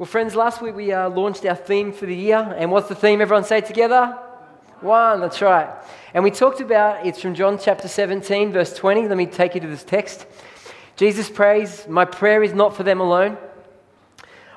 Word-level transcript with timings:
Well, 0.00 0.06
friends, 0.06 0.34
last 0.34 0.62
week 0.62 0.74
we 0.74 0.92
uh, 0.92 1.10
launched 1.10 1.44
our 1.44 1.54
theme 1.54 1.92
for 1.92 2.06
the 2.06 2.16
year. 2.16 2.38
And 2.56 2.70
what's 2.70 2.88
the 2.88 2.94
theme? 2.94 3.20
Everyone 3.20 3.44
say 3.44 3.60
together? 3.60 4.18
One, 4.80 5.20
that's 5.20 5.42
right. 5.42 5.68
And 6.14 6.24
we 6.24 6.30
talked 6.30 6.62
about 6.62 7.04
it's 7.04 7.20
from 7.20 7.34
John 7.34 7.58
chapter 7.58 7.86
17, 7.86 8.50
verse 8.50 8.74
20. 8.74 9.08
Let 9.08 9.18
me 9.18 9.26
take 9.26 9.54
you 9.54 9.60
to 9.60 9.66
this 9.66 9.84
text. 9.84 10.24
Jesus 10.96 11.28
prays, 11.28 11.86
My 11.86 12.06
prayer 12.06 12.42
is 12.42 12.54
not 12.54 12.74
for 12.74 12.82
them 12.82 12.98
alone. 12.98 13.36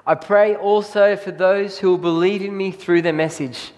I 0.07 0.15
pray 0.15 0.55
also 0.55 1.17
for 1.17 1.31
those 1.31 1.77
who 1.77 1.89
will 1.89 1.97
believe 1.97 2.41
in 2.41 2.55
me 2.55 2.71
through 2.71 3.01
their 3.01 3.11
message, 3.11 3.73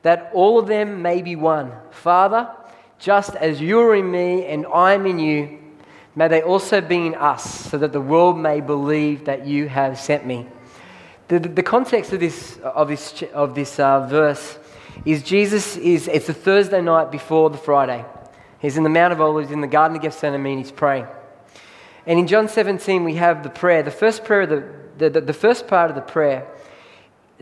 that 0.00 0.30
all 0.32 0.58
of 0.58 0.68
them 0.68 1.02
may 1.02 1.20
be 1.20 1.36
one. 1.36 1.70
Father, 1.90 2.50
just 2.98 3.36
as 3.36 3.60
you 3.60 3.78
are 3.80 3.94
in 3.94 4.10
me 4.10 4.46
and 4.46 4.66
I 4.66 4.94
am 4.94 5.04
in 5.04 5.18
you, 5.18 5.58
may 6.16 6.28
they 6.28 6.40
also 6.40 6.80
be 6.80 7.08
in 7.08 7.14
us, 7.14 7.68
so 7.68 7.76
that 7.76 7.92
the 7.92 8.00
world 8.00 8.38
may 8.38 8.62
believe 8.62 9.26
that 9.26 9.46
you 9.46 9.68
have 9.68 9.98
sent 9.98 10.24
me. 10.24 10.46
The, 11.30 11.38
the 11.38 11.62
context 11.62 12.12
of 12.12 12.18
this, 12.18 12.58
of 12.58 12.88
this, 12.88 13.22
of 13.32 13.54
this 13.54 13.78
uh, 13.78 14.04
verse 14.08 14.58
is 15.04 15.22
Jesus 15.22 15.76
is, 15.76 16.08
it's 16.08 16.28
a 16.28 16.34
Thursday 16.34 16.82
night 16.82 17.12
before 17.12 17.50
the 17.50 17.56
Friday. 17.56 18.04
He's 18.58 18.76
in 18.76 18.82
the 18.82 18.88
Mount 18.88 19.12
of 19.12 19.20
Olives 19.20 19.52
in 19.52 19.60
the 19.60 19.68
Garden 19.68 19.96
of 19.96 20.02
Gethsemane, 20.02 20.58
he's 20.58 20.72
praying. 20.72 21.06
And 22.04 22.18
in 22.18 22.26
John 22.26 22.48
17, 22.48 23.04
we 23.04 23.14
have 23.14 23.44
the 23.44 23.48
prayer. 23.48 23.84
The 23.84 23.92
first 23.92 24.24
prayer, 24.24 24.44
the, 24.44 24.74
the, 24.98 25.10
the, 25.10 25.20
the 25.20 25.32
first 25.32 25.68
part 25.68 25.88
of 25.88 25.94
the 25.94 26.02
prayer, 26.02 26.48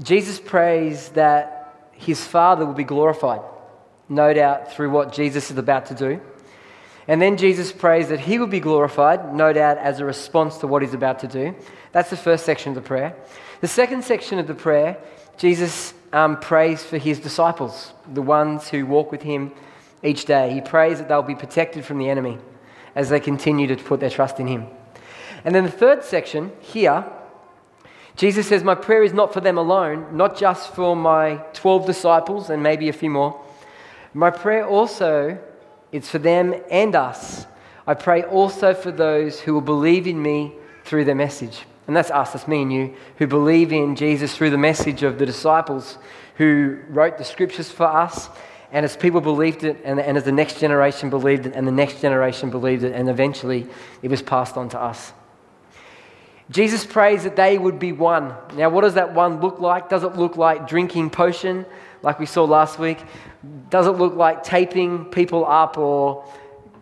Jesus 0.03 0.39
prays 0.39 1.09
that 1.11 1.89
his 1.93 2.23
Father 2.23 2.67
will 2.67 2.75
be 2.75 2.85
glorified, 2.85 3.41
no 4.07 4.35
doubt 4.35 4.71
through 4.71 4.91
what 4.91 5.15
Jesus 5.15 5.51
is 5.51 5.57
about 5.57 5.87
to 5.87 5.95
do. 5.95 6.21
And 7.09 7.23
then 7.23 7.39
Jesus 7.39 7.73
prays 7.73 8.09
that 8.09 8.21
he 8.21 8.39
will 8.39 8.47
be 8.47 8.61
glorified, 8.61 9.35
no 9.35 9.55
doubt 9.55 9.79
as 9.79 9.99
a 9.99 10.05
response 10.05 10.59
to 10.59 10.67
what 10.67 10.83
he's 10.83 10.93
about 10.93 11.21
to 11.21 11.27
do. 11.27 11.55
That's 11.93 12.11
the 12.11 12.19
first 12.19 12.45
section 12.45 12.71
of 12.71 12.75
the 12.75 12.87
prayer. 12.87 13.17
The 13.63 13.69
second 13.69 14.05
section 14.05 14.39
of 14.39 14.47
the 14.47 14.55
prayer, 14.55 14.99
Jesus 15.39 15.95
um, 16.13 16.39
prays 16.39 16.85
for 16.85 16.99
his 16.99 17.19
disciples, 17.19 17.93
the 18.13 18.21
ones 18.21 18.69
who 18.69 18.85
walk 18.85 19.11
with 19.11 19.23
him 19.23 19.53
each 20.03 20.27
day. 20.27 20.53
He 20.53 20.61
prays 20.61 20.99
that 20.99 21.09
they'll 21.09 21.23
be 21.23 21.35
protected 21.35 21.85
from 21.85 21.99
the 21.99 22.11
enemy 22.11 22.39
as 22.95 23.09
they 23.09 23.21
continue 23.21 23.67
to 23.69 23.77
put 23.77 24.01
their 24.01 24.11
trust 24.11 24.39
in 24.39 24.47
him. 24.47 24.67
And 25.45 25.55
then 25.55 25.65
the 25.65 25.71
third 25.71 26.05
section 26.05 26.53
here, 26.61 27.11
Jesus 28.17 28.49
says, 28.49 28.63
My 28.63 28.75
prayer 28.75 29.03
is 29.03 29.15
not 29.15 29.33
for 29.33 29.41
them 29.41 29.57
alone, 29.57 30.15
not 30.15 30.37
just 30.37 30.75
for 30.75 30.95
my 30.95 31.37
12 31.55 31.87
disciples 31.87 32.51
and 32.51 32.63
maybe 32.63 32.91
a 32.91 32.93
few 32.93 33.09
more. 33.09 33.41
My 34.13 34.31
prayer 34.31 34.67
also 34.67 35.39
is 35.93 36.09
for 36.09 36.19
them 36.19 36.55
and 36.71 36.95
us. 36.95 37.47
I 37.87 37.95
pray 37.95 38.23
also 38.23 38.75
for 38.75 38.91
those 38.91 39.41
who 39.41 39.55
will 39.55 39.61
believe 39.61 40.07
in 40.07 40.21
me 40.21 40.53
through 40.85 41.05
their 41.05 41.15
message. 41.15 41.65
And 41.87 41.97
that's 41.97 42.11
us, 42.11 42.33
that's 42.33 42.47
me 42.47 42.63
and 42.63 42.73
you, 42.73 42.95
who 43.17 43.27
believe 43.27 43.73
in 43.73 43.97
Jesus 43.97 44.37
through 44.37 44.51
the 44.51 44.59
message 44.59 45.03
of 45.03 45.19
the 45.19 45.25
disciples 45.25 45.97
who 46.37 46.79
wrote 46.89 47.17
the 47.17 47.25
scriptures 47.25 47.71
for 47.71 47.87
us. 47.87 48.29
And 48.71 48.85
as 48.85 48.97
people 48.97 49.23
believed 49.23 49.65
it, 49.65 49.79
and, 49.85 49.99
and 49.99 50.19
as 50.19 50.25
the 50.25 50.33
next 50.33 50.61
generation 50.61 51.09
believed 51.09 51.47
it, 51.47 51.55
and 51.55 51.67
the 51.67 51.73
next 51.73 52.03
generation 52.03 52.51
believed 52.51 52.85
it, 52.85 52.93
and 52.93 53.09
eventually 53.09 53.67
it 54.03 54.11
was 54.11 54.21
passed 54.21 54.59
on 54.59 54.69
to 54.71 54.81
us. 54.81 55.13
Jesus 56.51 56.85
prays 56.85 57.25
that 57.25 57.37
they 57.37 57.59
would 57.59 57.79
be 57.79 57.93
one. 57.93 58.35
Now, 58.55 58.69
what 58.71 58.83
does 58.83 58.95
that 58.95 59.15
one 59.15 59.41
look 59.41 59.61
like? 59.61 59.89
Does 59.89 60.03
it 60.03 60.17
look 60.17 60.37
like 60.37 60.69
drinking 60.69 61.11
potion, 61.11 61.67
like 62.03 62.19
we 62.19 62.27
saw 62.27 62.45
last 62.45 62.79
week? 62.79 62.99
Does 63.71 63.87
it 63.87 63.93
look 63.93 64.15
like 64.15 64.43
taping 64.43 65.07
people 65.07 65.47
up 65.47 65.79
or 65.79 66.25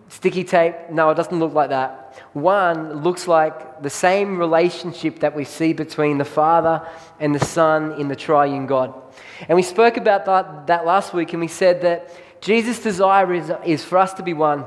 sticky 0.08 0.44
tape? 0.44 0.74
No, 0.90 1.10
it 1.10 1.14
doesn't 1.14 1.38
look 1.38 1.52
like 1.52 1.70
that. 1.70 2.24
One 2.32 3.02
looks 3.02 3.28
like 3.28 3.82
the 3.82 3.90
same 3.90 4.38
relationship 4.38 5.20
that 5.20 5.34
we 5.34 5.44
see 5.44 5.72
between 5.72 6.18
the 6.18 6.24
Father 6.24 6.86
and 7.20 7.34
the 7.34 7.44
Son 7.44 7.92
in 8.00 8.08
the 8.08 8.16
triune 8.16 8.66
God. 8.66 8.94
And 9.48 9.56
we 9.56 9.62
spoke 9.62 9.96
about 9.96 10.24
that, 10.26 10.66
that 10.68 10.86
last 10.86 11.12
week, 11.12 11.32
and 11.32 11.40
we 11.40 11.48
said 11.48 11.82
that 11.82 12.10
Jesus' 12.40 12.82
desire 12.82 13.32
is, 13.34 13.52
is 13.64 13.84
for 13.84 13.98
us 13.98 14.14
to 14.14 14.22
be 14.22 14.32
one. 14.32 14.64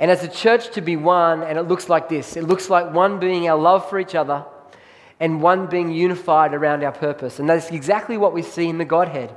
And 0.00 0.10
as 0.10 0.24
a 0.24 0.28
church 0.28 0.72
to 0.72 0.80
be 0.80 0.96
one, 0.96 1.42
and 1.44 1.58
it 1.58 1.62
looks 1.62 1.88
like 1.88 2.08
this 2.08 2.36
it 2.36 2.42
looks 2.42 2.68
like 2.68 2.92
one 2.92 3.20
being 3.20 3.48
our 3.48 3.58
love 3.58 3.88
for 3.88 4.00
each 4.00 4.16
other 4.16 4.44
and 5.20 5.40
one 5.40 5.68
being 5.68 5.92
unified 5.92 6.52
around 6.52 6.82
our 6.82 6.90
purpose. 6.90 7.38
And 7.38 7.48
that's 7.48 7.70
exactly 7.70 8.16
what 8.16 8.32
we 8.32 8.42
see 8.42 8.68
in 8.68 8.78
the 8.78 8.84
Godhead. 8.84 9.32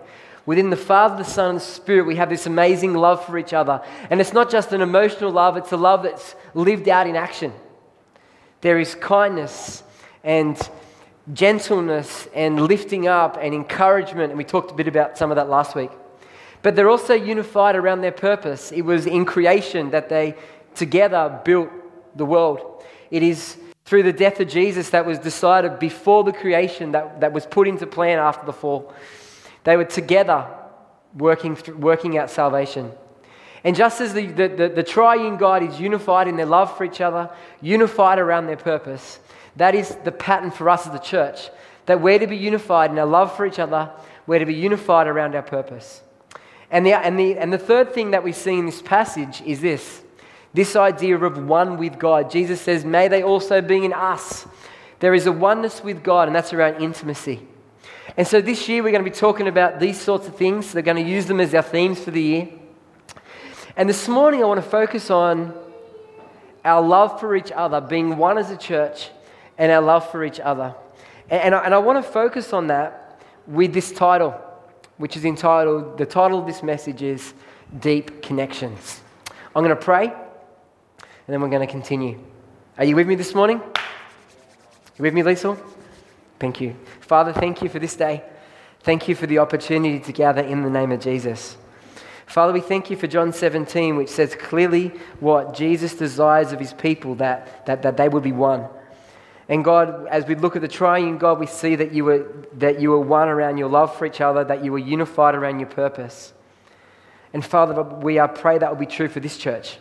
Within 0.46 0.70
the 0.70 0.78
Father, 0.78 1.18
the 1.18 1.30
Son, 1.30 1.52
and 1.52 1.60
the 1.60 1.64
Spirit, 1.64 2.06
we 2.06 2.18
have 2.18 2.30
this 2.30 2.46
amazing 2.46 2.94
love 2.94 3.26
for 3.26 3.38
each 3.38 3.54
other. 3.54 3.82
And 4.10 4.22
it's 4.22 4.34
not 4.34 4.52
just 4.52 4.74
an 4.74 4.82
emotional 4.82 5.32
love, 5.32 5.58
it's 5.58 5.72
a 5.72 5.78
love 5.78 6.04
that's 6.04 6.36
lived 6.54 6.88
out 6.88 7.08
in 7.08 7.16
action. 7.16 7.52
There 8.62 8.80
is 8.80 8.96
kindness 8.96 9.84
and 10.24 10.58
gentleness 11.34 12.28
and 12.36 12.62
lifting 12.62 13.08
up 13.08 13.38
and 13.42 13.54
encouragement. 13.54 14.32
And 14.32 14.38
we 14.38 14.44
talked 14.44 14.72
a 14.72 14.76
bit 14.76 14.88
about 14.88 15.18
some 15.18 15.32
of 15.32 15.36
that 15.36 15.50
last 15.50 15.76
week. 15.76 15.92
But 16.62 16.76
they're 16.76 16.90
also 16.90 17.14
unified 17.14 17.76
around 17.76 18.02
their 18.02 18.12
purpose. 18.12 18.72
It 18.72 18.82
was 18.82 19.06
in 19.06 19.26
creation 19.26 19.92
that 19.92 20.10
they 20.10 20.36
together 20.76 21.42
built 21.44 21.70
the 22.16 22.26
world. 22.26 22.84
It 23.12 23.24
is 23.24 23.58
through 23.86 24.04
the 24.04 24.14
death 24.14 24.40
of 24.40 24.48
Jesus 24.48 24.90
that 24.90 25.06
was 25.06 25.20
decided 25.20 25.78
before 25.80 26.24
the 26.24 26.34
creation 26.34 26.92
that, 26.94 27.22
that 27.22 27.34
was 27.34 27.46
put 27.46 27.68
into 27.68 27.86
plan 27.86 28.18
after 28.18 28.46
the 28.46 28.54
fall. 28.54 28.94
They 29.66 29.76
were 29.76 29.86
together 29.86 30.48
working, 31.14 31.58
working 31.78 32.18
out 32.18 32.30
salvation. 32.30 32.92
And 33.64 33.76
just 33.76 34.00
as 34.00 34.14
the, 34.14 34.28
the, 34.28 34.48
the, 34.48 34.70
the, 34.70 34.84
triune 34.84 35.38
God 35.38 35.64
is 35.64 35.80
unified 35.80 36.28
in 36.28 36.38
their 36.38 36.46
love 36.46 36.78
for 36.78 36.86
each 36.86 37.02
other, 37.02 37.32
unified 37.62 38.20
around 38.20 38.46
their 38.46 38.58
purpose, 38.58 39.20
that 39.56 39.74
is 39.74 39.96
the 40.04 40.12
pattern 40.12 40.52
for 40.52 40.70
us 40.70 40.86
as 40.86 40.94
the 40.94 41.00
church. 41.00 41.50
That 41.88 42.00
we're 42.00 42.20
to 42.20 42.28
be 42.28 42.38
unified 42.38 42.92
in 42.92 43.00
our 43.00 43.06
love 43.06 43.36
for 43.36 43.46
each 43.46 43.60
other, 43.60 43.92
we're 44.28 44.40
to 44.40 44.46
be 44.46 44.54
unified 44.54 45.08
around 45.08 45.36
our 45.36 45.42
purpose. 45.42 46.02
And 46.70 46.86
the, 46.86 46.94
and, 46.94 47.18
the, 47.18 47.38
and 47.38 47.52
the 47.52 47.58
third 47.58 47.94
thing 47.94 48.12
that 48.12 48.24
we 48.24 48.32
see 48.32 48.58
in 48.58 48.66
this 48.66 48.82
passage 48.82 49.42
is 49.42 49.62
this 49.62 50.04
this 50.54 50.78
idea 50.78 51.18
of 51.18 51.38
one 51.38 51.78
with 51.78 52.00
God. 52.00 52.32
Jesus 52.32 52.62
says, 52.62 52.86
May 52.86 53.10
they 53.10 53.22
also 53.22 53.60
be 53.60 53.84
in 53.84 53.92
us. 53.92 54.48
There 55.00 55.14
is 55.14 55.26
a 55.26 55.32
oneness 55.32 55.84
with 55.84 56.02
God, 56.02 56.30
and 56.30 56.36
that's 56.36 56.54
around 56.54 56.82
intimacy. 56.82 57.46
And 58.18 58.26
so 58.26 58.40
this 58.40 58.70
year 58.70 58.82
we're 58.82 58.92
going 58.92 59.04
to 59.04 59.10
be 59.10 59.16
talking 59.16 59.48
about 59.48 59.80
these 59.80 60.00
sorts 60.00 60.26
of 60.28 60.38
things. 60.38 60.72
They're 60.72 60.82
going 60.82 61.04
to 61.04 61.10
use 61.10 61.26
them 61.26 61.42
as 61.42 61.54
our 61.54 61.62
themes 61.62 62.00
for 62.00 62.12
the 62.12 62.22
year. 62.22 62.50
And 63.76 63.90
this 63.90 64.08
morning 64.08 64.42
I 64.42 64.46
want 64.46 64.64
to 64.64 64.70
focus 64.70 65.12
on 65.12 65.54
our 66.64 66.82
love 66.82 67.20
for 67.20 67.36
each 67.36 67.52
other, 67.52 67.82
being 67.82 68.16
one 68.18 68.38
as 68.38 68.52
a 68.52 68.58
church, 68.58 69.10
and 69.58 69.70
our 69.70 69.82
love 69.82 70.10
for 70.12 70.24
each 70.24 70.40
other. 70.40 70.74
And, 71.30 71.54
I, 71.54 71.66
and 71.66 71.74
I 71.74 71.78
want 71.80 72.04
to 72.04 72.10
focus 72.10 72.54
on 72.54 72.68
that 72.68 73.22
with 73.48 73.74
this 73.74 73.92
title, 73.92 74.32
which 74.98 75.18
is 75.18 75.26
entitled, 75.26 75.98
the 75.98 76.06
title 76.06 76.40
of 76.40 76.48
this 76.48 76.64
message 76.64 77.02
is 77.02 77.34
Deep 77.80 78.22
Connections. 78.22 79.02
I'm 79.56 79.64
going 79.64 79.76
to 79.76 79.82
pray, 79.82 80.06
and 80.08 80.16
then 81.28 81.42
we're 81.42 81.50
going 81.50 81.68
to 81.68 81.72
continue. 81.72 82.18
Are 82.78 82.86
you 82.86 82.96
with 82.96 83.08
me 83.08 83.16
this 83.16 83.36
morning? 83.36 83.62
You 84.98 85.04
with 85.04 85.14
me, 85.14 85.22
Lisa? 85.22 85.58
Thank 86.40 86.62
you. 86.62 86.76
Father, 87.00 87.34
thank 87.34 87.62
you 87.62 87.70
for 87.70 87.80
this 87.80 87.96
day. 87.96 88.24
Thank 88.82 89.08
you 89.08 89.16
for 89.16 89.26
the 89.26 89.40
opportunity 89.40 90.00
to 90.00 90.12
gather 90.12 90.42
in 90.42 90.62
the 90.62 90.70
name 90.70 90.92
of 90.92 91.00
Jesus. 91.00 91.58
Father, 92.26 92.54
we 92.54 92.62
thank 92.62 92.90
you 92.90 92.98
for 92.98 93.08
John 93.08 93.32
17, 93.32 93.96
which 93.96 94.10
says 94.10 94.36
clearly 94.36 94.90
what 95.20 95.54
Jesus 95.54 95.96
desires 95.96 96.52
of 96.52 96.60
his 96.60 96.74
people, 96.74 97.16
that, 97.16 97.66
that, 97.66 97.82
that 97.84 97.98
they 97.98 98.10
would 98.10 98.24
be 98.24 98.32
one. 98.32 98.68
And 99.48 99.64
God, 99.64 100.08
as 100.08 100.26
we 100.26 100.36
look 100.36 100.56
at 100.56 100.62
the 100.62 100.68
triune 100.68 101.18
God, 101.18 101.40
we 101.40 101.46
see 101.46 101.76
that 101.76 101.94
you, 101.94 102.04
were, 102.04 102.28
that 102.54 102.80
you 102.80 102.90
were 102.90 103.00
one 103.00 103.30
around 103.30 103.58
your 103.58 103.70
love 103.70 103.96
for 103.96 104.06
each 104.06 104.22
other, 104.22 104.44
that 104.44 104.64
you 104.64 104.72
were 104.72 104.80
unified 104.80 105.36
around 105.36 105.60
your 105.60 105.70
purpose. 105.70 106.34
And 107.32 107.46
Father, 107.46 107.82
we 107.84 108.18
are 108.18 108.28
pray 108.28 108.58
that 108.58 108.70
will 108.70 108.80
be 108.80 108.86
true 108.86 109.08
for 109.08 109.20
this 109.20 109.38
church, 109.38 109.78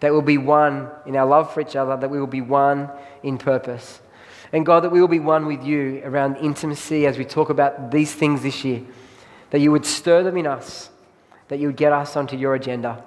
that 0.00 0.12
we'll 0.12 0.22
be 0.22 0.38
one 0.38 0.88
in 1.04 1.16
our 1.16 1.26
love 1.26 1.52
for 1.52 1.60
each 1.60 1.76
other, 1.76 1.96
that 1.96 2.08
we 2.08 2.18
will 2.18 2.26
be 2.26 2.40
one 2.40 2.90
in 3.22 3.36
purpose. 3.36 4.00
And 4.54 4.64
God, 4.64 4.84
that 4.84 4.90
we 4.90 5.00
will 5.00 5.08
be 5.08 5.18
one 5.18 5.46
with 5.46 5.64
you 5.64 6.00
around 6.04 6.36
intimacy 6.36 7.08
as 7.08 7.18
we 7.18 7.24
talk 7.24 7.50
about 7.50 7.90
these 7.90 8.14
things 8.14 8.44
this 8.44 8.64
year. 8.64 8.82
That 9.50 9.58
you 9.58 9.72
would 9.72 9.84
stir 9.84 10.22
them 10.22 10.36
in 10.36 10.46
us, 10.46 10.90
that 11.48 11.58
you 11.58 11.66
would 11.66 11.76
get 11.76 11.92
us 11.92 12.16
onto 12.16 12.36
your 12.36 12.54
agenda. 12.54 13.02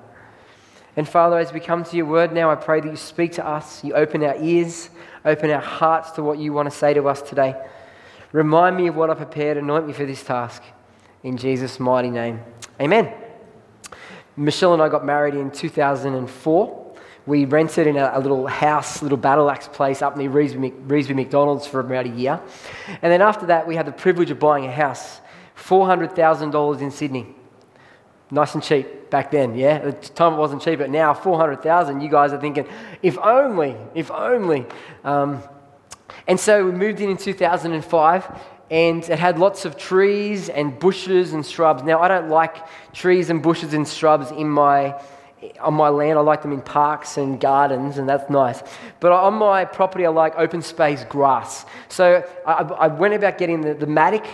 And 0.98 1.08
Father, 1.08 1.40
as 1.40 1.54
we 1.54 1.62
come 1.62 1.86
to 1.86 1.96
your 1.96 2.06
word 2.06 2.34
now, 2.34 2.52
I 2.52 2.56
pray 2.56 2.82
that 2.82 2.90
you 2.90 2.98
speak 2.98 3.32
to 3.34 3.48
us, 3.48 3.82
you 3.82 3.94
open 3.94 4.26
our 4.26 4.36
ears, 4.44 4.90
open 5.24 5.50
our 5.50 5.62
hearts 5.62 6.12
to 6.12 6.22
what 6.22 6.38
you 6.38 6.52
want 6.52 6.70
to 6.70 6.78
say 6.78 6.94
to 6.94 7.08
us 7.08 7.22
today. 7.22 7.56
Remind 8.34 8.76
me 8.76 8.88
of 8.88 8.98
what 8.98 9.10
I 9.10 9.14
prepared, 9.14 9.56
anoint 9.56 9.88
me 9.88 9.94
for 9.94 10.06
this 10.06 10.24
task. 10.24 10.62
In 11.24 11.38
Jesus' 11.38 11.80
mighty 11.80 12.10
name. 12.10 12.42
Amen. 12.82 13.14
Michelle 14.36 14.74
and 14.74 14.84
I 14.84 14.90
got 14.90 15.06
married 15.06 15.34
in 15.34 15.50
2004 15.52 16.87
we 17.28 17.46
rented 17.46 17.86
in 17.86 17.98
a, 17.98 18.12
a, 18.14 18.20
little 18.20 18.48
house, 18.48 19.02
little 19.04 19.18
battle 19.18 19.52
axe 19.52 19.68
place 19.68 20.02
up 20.02 20.18
near 20.18 20.30
Revesby, 20.30 20.88
Revesby 20.88 21.14
McDonald's 21.14 21.68
for 21.68 21.82
about 21.82 22.06
a 22.06 22.10
year. 22.10 22.40
And 23.02 23.12
then 23.12 23.22
after 23.22 23.46
that, 23.48 23.68
we 23.68 23.76
had 23.76 23.86
the 23.86 23.92
privilege 23.92 24.32
of 24.32 24.40
buying 24.40 24.66
a 24.66 24.72
house, 24.72 25.20
$400,000 25.58 26.82
in 26.82 26.90
Sydney. 26.90 27.36
Nice 28.32 28.56
and 28.56 28.64
cheap 28.64 29.10
back 29.10 29.30
then, 29.30 29.56
yeah? 29.56 29.76
At 29.76 30.02
the 30.02 30.10
time 30.10 30.34
it 30.34 30.38
wasn't 30.38 30.62
cheap, 30.62 30.80
but 30.80 30.90
now 30.90 31.14
400,000, 31.14 32.02
you 32.02 32.10
guys 32.10 32.34
are 32.34 32.42
thinking, 32.42 32.66
if 33.04 33.18
only, 33.20 33.76
if 33.94 34.10
only. 34.10 34.66
Um, 35.04 35.44
And 36.28 36.40
so 36.40 36.66
we 36.66 36.72
moved 36.72 37.00
in 37.00 37.10
in 37.10 37.18
2005 37.18 38.42
and 38.70 39.04
it 39.04 39.20
had 39.20 39.40
lots 39.40 39.64
of 39.66 39.78
trees 39.78 40.50
and 40.50 40.78
bushes 40.78 41.34
and 41.34 41.46
shrubs. 41.46 41.84
Now, 41.84 42.02
I 42.02 42.08
don't 42.08 42.30
like 42.30 42.58
trees 42.94 43.30
and 43.30 43.42
bushes 43.42 43.74
and 43.74 43.88
shrubs 43.88 44.32
in 44.32 44.50
my, 44.50 45.00
on 45.60 45.74
my 45.74 45.90
land. 45.90 46.18
I 46.18 46.22
like 46.22 46.42
them 46.42 46.52
in 46.52 46.62
parks 46.62 47.18
and 47.18 47.40
gardens, 47.40 47.98
and 47.98 48.10
that's 48.10 48.30
nice. 48.30 48.62
But 49.00 49.12
on 49.12 49.36
my 49.36 49.66
property, 49.66 50.06
I 50.06 50.10
like 50.10 50.34
open 50.38 50.62
space 50.62 51.04
grass. 51.06 51.66
So 51.90 52.24
I, 52.46 52.52
I 52.52 52.88
went 52.88 53.14
about 53.14 53.38
getting 53.38 53.62
the, 53.62 53.74
the 53.74 53.88
mattock 53.88 54.26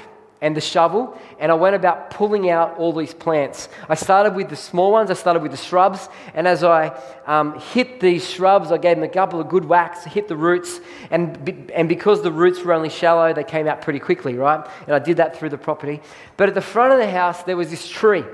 and 0.43 0.57
the 0.57 0.61
shovel, 0.61 1.17
and 1.39 1.53
I 1.53 1.55
went 1.55 1.73
about 1.73 2.09
pulling 2.09 2.49
out 2.49 2.77
all 2.77 2.91
these 2.91 3.13
plants. 3.13 3.69
I 3.87 3.95
started 3.95 4.35
with 4.35 4.49
the 4.49 4.57
small 4.57 4.91
ones, 4.91 5.09
I 5.09 5.13
started 5.13 5.41
with 5.41 5.51
the 5.51 5.57
shrubs, 5.57 6.09
and 6.33 6.49
as 6.49 6.65
I 6.65 6.99
um, 7.25 7.57
hit 7.57 8.01
these 8.01 8.29
shrubs, 8.29 8.69
I 8.69 8.77
gave 8.77 8.97
them 8.97 9.05
a 9.05 9.07
couple 9.09 9.39
of 9.39 9.47
good 9.47 9.63
whacks, 9.63 10.03
hit 10.03 10.27
the 10.27 10.35
roots, 10.35 10.81
and, 11.11 11.71
and 11.73 11.87
because 11.87 12.23
the 12.23 12.31
roots 12.31 12.61
were 12.61 12.73
only 12.73 12.89
shallow, 12.89 13.33
they 13.33 13.45
came 13.45 13.69
out 13.69 13.81
pretty 13.81 13.99
quickly, 13.99 14.35
right? 14.35 14.67
And 14.85 14.93
I 14.93 14.99
did 14.99 15.15
that 15.15 15.37
through 15.37 15.47
the 15.47 15.57
property. 15.57 16.01
But 16.35 16.49
at 16.49 16.55
the 16.55 16.61
front 16.61 16.91
of 16.91 16.99
the 16.99 17.09
house, 17.09 17.43
there 17.43 17.55
was 17.55 17.69
this 17.69 17.87
tree. 17.87 18.25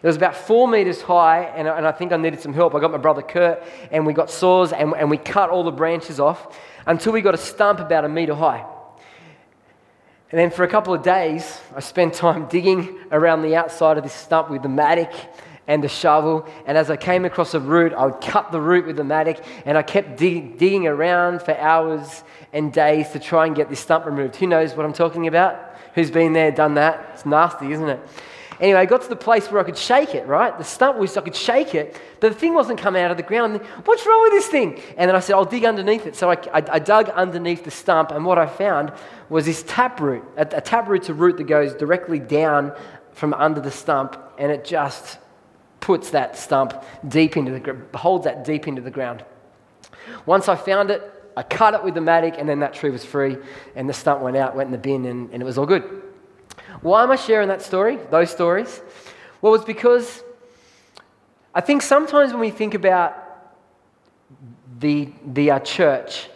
It 0.00 0.06
was 0.06 0.16
about 0.16 0.36
four 0.36 0.68
meters 0.68 1.02
high, 1.02 1.42
and, 1.44 1.66
and 1.66 1.86
I 1.86 1.90
think 1.90 2.12
I 2.12 2.16
needed 2.16 2.40
some 2.40 2.54
help. 2.54 2.74
I 2.74 2.80
got 2.80 2.92
my 2.92 2.98
brother 2.98 3.22
Kurt, 3.22 3.62
and 3.90 4.06
we 4.06 4.12
got 4.12 4.30
saws, 4.30 4.72
and, 4.72 4.94
and 4.94 5.10
we 5.10 5.16
cut 5.16 5.50
all 5.50 5.64
the 5.64 5.72
branches 5.72 6.20
off 6.20 6.56
until 6.86 7.12
we 7.12 7.20
got 7.20 7.34
a 7.34 7.38
stump 7.38 7.80
about 7.80 8.04
a 8.04 8.08
meter 8.08 8.34
high. 8.34 8.64
And 10.30 10.38
then 10.38 10.50
for 10.50 10.62
a 10.62 10.68
couple 10.68 10.94
of 10.94 11.02
days, 11.02 11.60
I 11.74 11.80
spent 11.80 12.14
time 12.14 12.46
digging 12.50 12.98
around 13.10 13.42
the 13.42 13.56
outside 13.56 13.96
of 13.96 14.04
this 14.04 14.12
stump 14.12 14.50
with 14.50 14.62
the 14.62 14.68
mattock 14.68 15.12
and 15.66 15.82
the 15.82 15.88
shovel. 15.88 16.46
And 16.66 16.78
as 16.78 16.90
I 16.90 16.96
came 16.96 17.24
across 17.24 17.54
a 17.54 17.60
root, 17.60 17.92
I 17.92 18.06
would 18.06 18.20
cut 18.20 18.52
the 18.52 18.60
root 18.60 18.86
with 18.86 18.96
the 18.96 19.04
mattock, 19.04 19.42
and 19.64 19.76
I 19.76 19.82
kept 19.82 20.16
dig- 20.16 20.58
digging 20.58 20.86
around 20.86 21.42
for 21.42 21.56
hours 21.56 22.22
and 22.52 22.72
days 22.72 23.10
to 23.10 23.18
try 23.18 23.46
and 23.46 23.56
get 23.56 23.68
this 23.68 23.80
stump 23.80 24.06
removed. 24.06 24.36
Who 24.36 24.46
knows 24.46 24.74
what 24.74 24.86
I'm 24.86 24.92
talking 24.92 25.26
about? 25.26 25.76
Who's 25.94 26.10
been 26.10 26.32
there, 26.32 26.52
done 26.52 26.74
that? 26.74 27.10
It's 27.14 27.26
nasty, 27.26 27.72
isn't 27.72 27.88
it? 27.88 28.00
Anyway, 28.60 28.80
I 28.80 28.86
got 28.86 29.02
to 29.02 29.08
the 29.08 29.16
place 29.16 29.50
where 29.50 29.60
I 29.60 29.64
could 29.64 29.78
shake 29.78 30.14
it, 30.14 30.26
right? 30.26 30.56
The 30.58 30.64
stump 30.64 30.98
was, 30.98 31.16
I 31.16 31.20
could 31.20 31.36
shake 31.36 31.74
it, 31.76 32.00
but 32.18 32.32
the 32.32 32.38
thing 32.38 32.54
wasn't 32.54 32.80
coming 32.80 33.02
out 33.02 33.10
of 33.10 33.16
the 33.16 33.22
ground. 33.22 33.60
What's 33.84 34.04
wrong 34.04 34.22
with 34.22 34.32
this 34.32 34.48
thing? 34.48 34.80
And 34.96 35.08
then 35.08 35.14
I 35.14 35.20
said, 35.20 35.34
I'll 35.34 35.44
dig 35.44 35.64
underneath 35.64 36.06
it. 36.06 36.16
So 36.16 36.30
I, 36.30 36.34
I, 36.52 36.64
I 36.72 36.78
dug 36.80 37.08
underneath 37.10 37.64
the 37.64 37.70
stump, 37.70 38.10
and 38.10 38.24
what 38.24 38.36
I 38.36 38.46
found 38.46 38.92
was 39.28 39.46
this 39.46 39.62
taproot. 39.62 40.24
A, 40.36 40.42
a 40.42 40.60
taproot's 40.60 41.08
a 41.08 41.14
root 41.14 41.36
that 41.36 41.44
goes 41.44 41.72
directly 41.74 42.18
down 42.18 42.72
from 43.12 43.32
under 43.34 43.60
the 43.60 43.70
stump, 43.70 44.16
and 44.38 44.50
it 44.50 44.64
just 44.64 45.18
puts 45.80 46.10
that 46.10 46.36
stump 46.36 46.74
deep 47.06 47.36
into 47.36 47.52
the 47.52 47.60
ground, 47.60 47.84
holds 47.94 48.24
that 48.24 48.44
deep 48.44 48.66
into 48.66 48.82
the 48.82 48.90
ground. 48.90 49.24
Once 50.26 50.48
I 50.48 50.56
found 50.56 50.90
it, 50.90 51.02
I 51.36 51.44
cut 51.44 51.74
it 51.74 51.84
with 51.84 51.94
the 51.94 52.00
mattock, 52.00 52.34
and 52.38 52.48
then 52.48 52.58
that 52.60 52.74
tree 52.74 52.90
was 52.90 53.04
free, 53.04 53.36
and 53.76 53.88
the 53.88 53.94
stump 53.94 54.20
went 54.20 54.36
out, 54.36 54.56
went 54.56 54.66
in 54.66 54.72
the 54.72 54.78
bin, 54.78 55.04
and, 55.04 55.30
and 55.32 55.40
it 55.40 55.44
was 55.44 55.58
all 55.58 55.66
good. 55.66 56.02
Why 56.82 57.02
am 57.02 57.10
I 57.10 57.16
sharing 57.16 57.48
that 57.48 57.62
story, 57.62 57.98
those 58.10 58.30
stories? 58.30 58.80
Well, 59.40 59.54
it's 59.54 59.64
because 59.64 60.22
I 61.54 61.60
think 61.60 61.82
sometimes 61.82 62.32
when 62.32 62.40
we 62.40 62.50
think 62.50 62.74
about 62.74 63.14
the, 64.78 65.12
the 65.26 65.50
uh, 65.50 65.58
church 65.60 66.28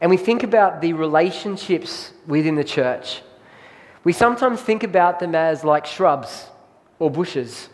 and 0.00 0.10
we 0.10 0.16
think 0.16 0.42
about 0.42 0.80
the 0.80 0.92
relationships 0.92 2.12
within 2.26 2.54
the 2.54 2.64
church, 2.64 3.22
we 4.02 4.12
sometimes 4.12 4.60
think 4.60 4.82
about 4.82 5.20
them 5.20 5.34
as 5.34 5.62
like 5.62 5.84
shrubs 5.84 6.46
or 6.98 7.10
bushes, 7.10 7.68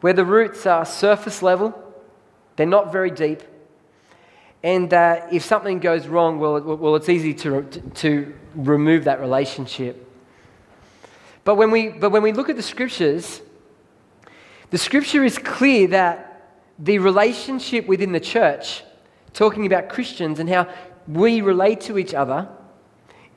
where 0.00 0.12
the 0.12 0.24
roots 0.24 0.66
are 0.66 0.84
surface 0.84 1.42
level, 1.42 1.74
they're 2.56 2.66
not 2.66 2.92
very 2.92 3.10
deep, 3.10 3.42
and 4.64 4.92
uh, 4.94 5.26
if 5.30 5.44
something 5.44 5.78
goes 5.78 6.06
wrong, 6.06 6.38
well, 6.38 6.58
well, 6.58 6.96
it's 6.96 7.10
easy 7.10 7.34
to, 7.34 7.64
to 7.96 8.34
remove 8.54 9.04
that 9.04 9.20
relationship. 9.20 10.03
But 11.44 11.56
when 11.56 11.70
we, 11.70 11.88
but 11.88 12.10
when 12.10 12.22
we 12.22 12.32
look 12.32 12.48
at 12.48 12.56
the 12.56 12.62
scriptures, 12.62 13.42
the 14.70 14.78
scripture 14.78 15.22
is 15.22 15.38
clear 15.38 15.86
that 15.88 16.30
the 16.78 16.98
relationship 16.98 17.86
within 17.86 18.12
the 18.12 18.20
church, 18.20 18.82
talking 19.32 19.66
about 19.66 19.88
Christians 19.88 20.40
and 20.40 20.48
how 20.48 20.68
we 21.06 21.42
relate 21.42 21.82
to 21.82 21.98
each 21.98 22.14
other, 22.14 22.48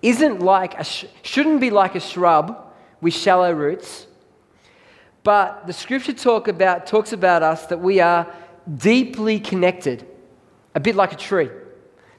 isn't 0.02 0.40
like 0.40 0.80
a, 0.80 0.84
shouldn't 0.84 1.60
be 1.60 1.70
like 1.70 1.96
a 1.96 2.00
shrub 2.00 2.74
with 3.02 3.14
shallow 3.14 3.52
roots. 3.52 4.08
But 5.24 5.68
the 5.68 5.74
scripture 5.74 6.14
talk 6.14 6.48
about, 6.48 6.88
talks 6.88 7.12
about 7.12 7.44
us 7.44 7.66
that 7.68 7.80
we 7.80 8.00
are 8.00 8.32
deeply 8.78 9.40
connected, 9.40 10.08
a 10.74 10.80
bit 10.80 10.96
like 10.96 11.12
a 11.12 11.18
tree 11.18 11.50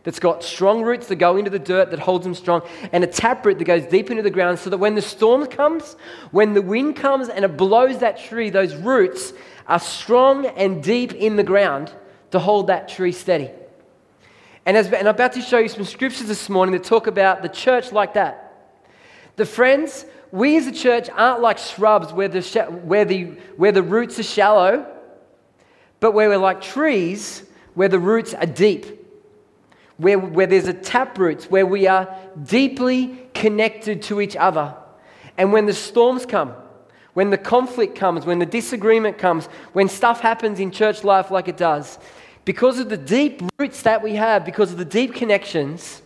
that's 0.09 0.21
got 0.21 0.43
strong 0.43 0.81
roots 0.81 1.07
that 1.09 1.17
go 1.17 1.37
into 1.37 1.51
the 1.51 1.59
dirt 1.59 1.91
that 1.91 1.99
holds 1.99 2.25
them 2.25 2.35
strong, 2.35 2.63
and 2.93 3.05
a 3.05 3.07
taproot 3.07 3.59
that 3.59 3.67
goes 3.67 3.85
deep 3.85 4.11
into 4.11 4.23
the 4.23 4.31
ground 4.31 4.59
so 4.59 4.71
that 4.71 4.79
when 4.79 4.95
the 4.95 5.03
storm 5.03 5.47
comes, 5.47 5.97
when 6.31 6.55
the 6.55 6.63
wind 6.63 6.97
comes 6.97 7.29
and 7.29 7.45
it 7.45 7.59
blows 7.59 7.99
that 7.99 8.19
tree, 8.19 8.49
those 8.49 8.75
roots 8.75 9.35
are 9.67 9.79
strong 9.79 10.47
and 10.47 10.83
deep 10.83 11.13
in 11.13 11.37
the 11.37 11.43
ground 11.43 11.93
to 12.31 12.39
hold 12.39 12.69
that 12.69 12.89
tree 12.89 13.13
steady. 13.13 13.51
And, 14.65 14.79
as, 14.79 14.87
and 14.87 15.07
I'm 15.07 15.15
about 15.15 15.35
to 15.35 15.43
show 15.43 15.59
you 15.59 15.69
some 15.69 15.85
scriptures 15.85 16.27
this 16.27 16.49
morning 16.49 16.73
that 16.73 16.85
talk 16.85 17.07
about 17.07 17.43
the 17.43 17.51
church 17.51 17.93
like 17.93 18.15
that. 18.15 18.73
The 19.37 19.45
friends, 19.45 20.07
we 20.33 20.57
as 20.57 20.67
a 20.67 20.73
church 20.73 21.11
aren't 21.11 21.43
like 21.43 21.59
shrubs 21.59 22.15
where 22.15 22.29
the, 22.29 22.41
where 22.65 23.05
the, 23.05 23.25
where 23.59 23.73
the 23.73 23.83
roots 23.83 24.19
are 24.19 24.23
shallow, 24.23 24.91
but 26.01 26.13
where 26.13 26.31
we're 26.31 26.39
like 26.39 26.63
trees 26.63 27.43
where 27.75 27.91
the 27.91 27.99
roots 27.99 28.33
are 28.33 28.47
deep 28.47 28.98
where, 29.99 30.19
where 30.19 30.47
there's 30.47 30.69
a 30.69 30.73
taproot, 30.73 31.45
where 31.51 31.67
we 31.67 31.87
are 31.87 32.17
deeply 32.43 33.19
connected 33.35 34.03
to 34.03 34.21
each 34.21 34.37
other. 34.37 34.75
And 35.37 35.53
when 35.53 35.67
the 35.67 35.75
storms 35.75 36.25
come, 36.25 36.55
when 37.15 37.31
the 37.31 37.39
conflict 37.39 37.97
comes, 37.97 38.25
when 38.25 38.39
the 38.39 38.47
disagreement 38.47 39.19
comes, 39.19 39.47
when 39.73 39.89
stuff 39.89 40.21
happens 40.21 40.61
in 40.61 40.71
church 40.71 41.05
life 41.05 41.31
like 41.31 41.49
it 41.49 41.57
does, 41.57 41.99
because 42.45 42.79
of 42.79 42.89
the 42.89 42.97
deep 42.97 43.43
roots 43.59 43.83
that 43.83 44.03
we 44.03 44.15
have, 44.15 44.45
because 44.45 44.73
of 44.73 44.79
the 44.79 44.85
deep 44.85 45.15
connections, 45.15 46.01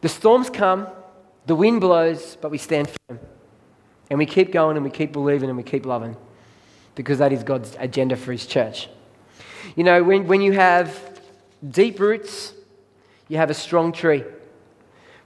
the 0.00 0.08
storms 0.08 0.50
come, 0.50 0.88
the 1.46 1.54
wind 1.54 1.80
blows, 1.80 2.36
but 2.40 2.50
we 2.50 2.58
stand 2.58 2.90
firm. 3.08 3.20
And 4.10 4.18
we 4.18 4.26
keep 4.26 4.52
going 4.52 4.76
and 4.76 4.84
we 4.84 4.90
keep 4.90 5.12
believing 5.12 5.48
and 5.48 5.56
we 5.56 5.62
keep 5.62 5.86
loving 5.86 6.16
because 6.94 7.18
that 7.18 7.32
is 7.32 7.42
God's 7.42 7.76
agenda 7.78 8.16
for 8.16 8.32
His 8.32 8.46
church. 8.46 8.88
You 9.76 9.84
know, 9.84 10.02
when, 10.02 10.26
when 10.26 10.40
you 10.40 10.52
have 10.52 11.13
deep 11.68 11.98
roots, 12.00 12.54
you 13.28 13.36
have 13.36 13.50
a 13.50 13.54
strong 13.54 13.92
tree. 13.92 14.24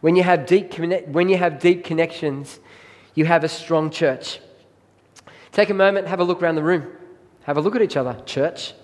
When 0.00 0.14
you 0.16 0.22
have 0.22 0.46
deep, 0.46 0.74
when 0.74 1.28
you 1.28 1.36
have 1.36 1.58
deep 1.58 1.84
connections, 1.84 2.60
you 3.14 3.24
have 3.24 3.44
a 3.44 3.48
strong 3.48 3.90
church. 3.90 4.40
Take 5.50 5.70
a 5.70 5.74
moment, 5.74 6.06
have 6.06 6.20
a 6.20 6.24
look 6.24 6.42
around 6.42 6.54
the 6.54 6.62
room. 6.62 6.86
Have 7.42 7.56
a 7.56 7.60
look 7.60 7.74
at 7.74 7.82
each 7.82 7.96
other, 7.96 8.20
church. 8.26 8.74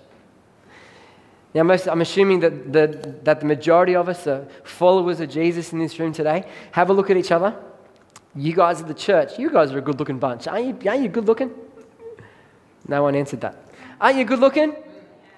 Now, 1.53 1.63
most, 1.63 1.87
I'm 1.87 2.01
assuming 2.01 2.41
that 2.41 2.73
the, 2.73 3.19
that 3.23 3.39
the 3.39 3.45
majority 3.45 3.95
of 3.95 4.09
us 4.09 4.27
are 4.27 4.45
followers 4.65 5.21
of 5.21 5.29
Jesus 5.29 5.71
in 5.71 5.79
this 5.79 5.97
room 5.97 6.11
today. 6.11 6.43
Have 6.73 6.89
a 6.89 6.93
look 6.93 7.09
at 7.09 7.15
each 7.15 7.31
other. 7.31 7.55
You 8.35 8.53
guys 8.53 8.81
are 8.81 8.85
the 8.85 8.93
church. 8.93 9.39
You 9.39 9.49
guys 9.49 9.71
are 9.71 9.77
a 9.77 9.81
good 9.81 9.97
looking 9.97 10.19
bunch. 10.19 10.47
Aren't 10.47 10.83
you, 10.83 10.89
aren't 10.89 11.03
you 11.03 11.07
good 11.07 11.25
looking? 11.25 11.51
No 12.87 13.03
one 13.03 13.15
answered 13.15 13.39
that. 13.41 13.69
Aren't 14.01 14.17
you 14.17 14.25
good 14.25 14.39
looking? 14.39 14.75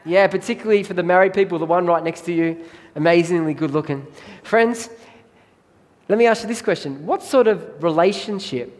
Yeah, 0.07 0.27
particularly 0.27 0.83
for 0.83 0.93
the 0.93 1.03
married 1.03 1.33
people, 1.33 1.59
the 1.59 1.65
one 1.65 1.85
right 1.85 2.01
next 2.01 2.21
to 2.21 2.33
you, 2.33 2.65
amazingly 2.95 3.53
good 3.53 3.71
looking. 3.71 4.07
Friends, 4.41 4.89
let 6.07 6.17
me 6.17 6.25
ask 6.25 6.43
you 6.43 6.47
this 6.47 6.61
question 6.61 7.05
What 7.05 7.21
sort 7.21 7.47
of 7.47 7.83
relationship 7.83 8.73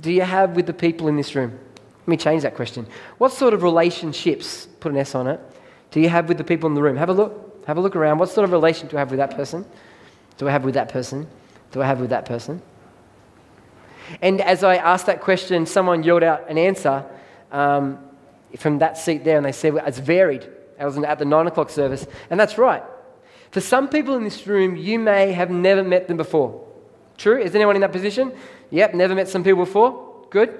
do 0.00 0.12
you 0.12 0.22
have 0.22 0.56
with 0.56 0.66
the 0.66 0.72
people 0.72 1.06
in 1.06 1.16
this 1.16 1.34
room? 1.36 1.58
Let 2.00 2.08
me 2.08 2.16
change 2.16 2.42
that 2.42 2.56
question. 2.56 2.86
What 3.18 3.32
sort 3.32 3.54
of 3.54 3.62
relationships, 3.62 4.66
put 4.80 4.90
an 4.90 4.98
S 4.98 5.14
on 5.14 5.28
it, 5.28 5.40
do 5.92 6.00
you 6.00 6.08
have 6.08 6.28
with 6.28 6.38
the 6.38 6.44
people 6.44 6.68
in 6.68 6.74
the 6.74 6.82
room? 6.82 6.96
Have 6.96 7.10
a 7.10 7.12
look. 7.12 7.64
Have 7.66 7.76
a 7.76 7.80
look 7.80 7.94
around. 7.94 8.18
What 8.18 8.28
sort 8.28 8.44
of 8.44 8.50
relation 8.50 8.88
do 8.88 8.96
I 8.96 9.00
have 9.00 9.10
with 9.10 9.18
that 9.18 9.36
person? 9.36 9.64
Do 10.36 10.48
I 10.48 10.50
have 10.50 10.64
with 10.64 10.74
that 10.74 10.88
person? 10.88 11.28
Do 11.70 11.80
I 11.80 11.86
have 11.86 12.00
with 12.00 12.10
that 12.10 12.24
person? 12.24 12.60
And 14.20 14.40
as 14.40 14.64
I 14.64 14.76
asked 14.76 15.06
that 15.06 15.20
question, 15.20 15.64
someone 15.64 16.02
yelled 16.02 16.24
out 16.24 16.50
an 16.50 16.58
answer 16.58 17.04
um, 17.52 18.00
from 18.56 18.80
that 18.80 18.98
seat 18.98 19.22
there, 19.22 19.36
and 19.36 19.46
they 19.46 19.52
said, 19.52 19.74
It's 19.86 19.98
varied. 19.98 20.50
I 20.82 20.86
was 20.86 20.98
at 20.98 21.18
the 21.18 21.24
nine 21.24 21.46
o'clock 21.46 21.70
service, 21.70 22.06
and 22.28 22.38
that's 22.38 22.58
right. 22.58 22.82
For 23.52 23.60
some 23.60 23.88
people 23.88 24.16
in 24.16 24.24
this 24.24 24.46
room, 24.46 24.76
you 24.76 24.98
may 24.98 25.32
have 25.32 25.50
never 25.50 25.84
met 25.84 26.08
them 26.08 26.16
before. 26.16 26.66
True? 27.16 27.40
Is 27.40 27.54
anyone 27.54 27.76
in 27.76 27.82
that 27.82 27.92
position? 27.92 28.32
Yep, 28.70 28.94
never 28.94 29.14
met 29.14 29.28
some 29.28 29.44
people 29.44 29.64
before. 29.64 30.26
Good. 30.30 30.58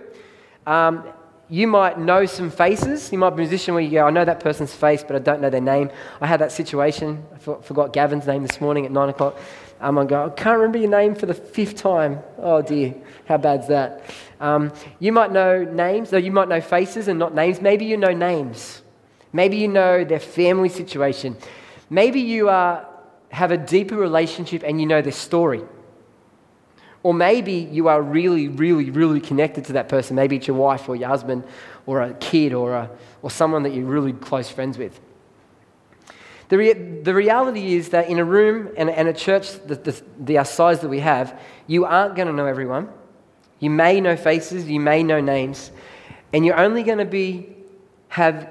Um, 0.66 1.04
you 1.48 1.66
might 1.66 1.98
know 1.98 2.24
some 2.24 2.50
faces. 2.50 3.10
You 3.10 3.18
might 3.18 3.30
be 3.30 3.34
a 3.34 3.46
musician 3.46 3.74
where 3.74 3.82
you 3.82 3.90
go, 3.90 4.06
I 4.06 4.10
know 4.10 4.24
that 4.24 4.40
person's 4.40 4.74
face, 4.74 5.02
but 5.02 5.16
I 5.16 5.18
don't 5.18 5.40
know 5.40 5.50
their 5.50 5.60
name. 5.60 5.90
I 6.20 6.26
had 6.26 6.40
that 6.40 6.52
situation. 6.52 7.24
I 7.34 7.38
forgot 7.38 7.92
Gavin's 7.92 8.26
name 8.26 8.42
this 8.42 8.60
morning 8.60 8.86
at 8.86 8.92
nine 8.92 9.08
o'clock. 9.08 9.38
Um, 9.80 9.98
I 9.98 10.04
go, 10.04 10.26
I 10.26 10.30
can't 10.30 10.56
remember 10.58 10.78
your 10.78 10.90
name 10.90 11.14
for 11.14 11.26
the 11.26 11.34
fifth 11.34 11.76
time. 11.76 12.20
Oh 12.38 12.62
dear, 12.62 12.94
how 13.24 13.38
bad's 13.38 13.66
that? 13.68 14.04
Um, 14.38 14.72
you 15.00 15.10
might 15.10 15.32
know 15.32 15.64
names, 15.64 16.10
though 16.10 16.18
you 16.18 16.30
might 16.30 16.48
know 16.48 16.60
faces 16.60 17.08
and 17.08 17.18
not 17.18 17.34
names. 17.34 17.60
Maybe 17.60 17.86
you 17.86 17.96
know 17.96 18.12
names. 18.12 18.81
Maybe 19.32 19.56
you 19.56 19.68
know 19.68 20.04
their 20.04 20.20
family 20.20 20.68
situation. 20.68 21.36
Maybe 21.88 22.20
you 22.20 22.48
are, 22.48 22.86
have 23.30 23.50
a 23.50 23.56
deeper 23.56 23.96
relationship 23.96 24.62
and 24.64 24.80
you 24.80 24.86
know 24.86 25.02
their 25.02 25.12
story. 25.12 25.62
Or 27.02 27.12
maybe 27.12 27.52
you 27.52 27.88
are 27.88 28.00
really, 28.00 28.48
really, 28.48 28.90
really 28.90 29.20
connected 29.20 29.64
to 29.66 29.72
that 29.74 29.88
person. 29.88 30.14
Maybe 30.14 30.36
it's 30.36 30.46
your 30.46 30.56
wife 30.56 30.88
or 30.88 30.94
your 30.94 31.08
husband 31.08 31.44
or 31.86 32.02
a 32.02 32.14
kid 32.14 32.52
or, 32.52 32.74
a, 32.74 32.90
or 33.22 33.30
someone 33.30 33.64
that 33.64 33.70
you're 33.70 33.86
really 33.86 34.12
close 34.12 34.48
friends 34.48 34.78
with. 34.78 35.00
The, 36.48 36.74
the 37.02 37.14
reality 37.14 37.74
is 37.74 37.88
that 37.88 38.08
in 38.08 38.18
a 38.18 38.24
room 38.24 38.68
and, 38.76 38.90
and 38.90 39.08
a 39.08 39.12
church, 39.12 39.52
the, 39.66 39.74
the, 39.74 40.02
the 40.18 40.44
size 40.44 40.80
that 40.80 40.88
we 40.88 41.00
have, 41.00 41.40
you 41.66 41.86
aren't 41.86 42.14
going 42.14 42.28
to 42.28 42.34
know 42.34 42.46
everyone. 42.46 42.90
You 43.58 43.70
may 43.70 44.00
know 44.00 44.16
faces, 44.16 44.68
you 44.68 44.78
may 44.78 45.02
know 45.02 45.20
names, 45.20 45.70
and 46.32 46.44
you're 46.44 46.58
only 46.58 46.82
going 46.82 46.98
to 46.98 47.04
be 47.04 47.56
have 48.08 48.50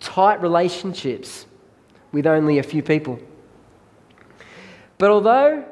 tight 0.00 0.40
relationships 0.40 1.46
with 2.12 2.26
only 2.26 2.58
a 2.58 2.62
few 2.62 2.82
people. 2.82 3.18
But 4.98 5.10
although 5.10 5.64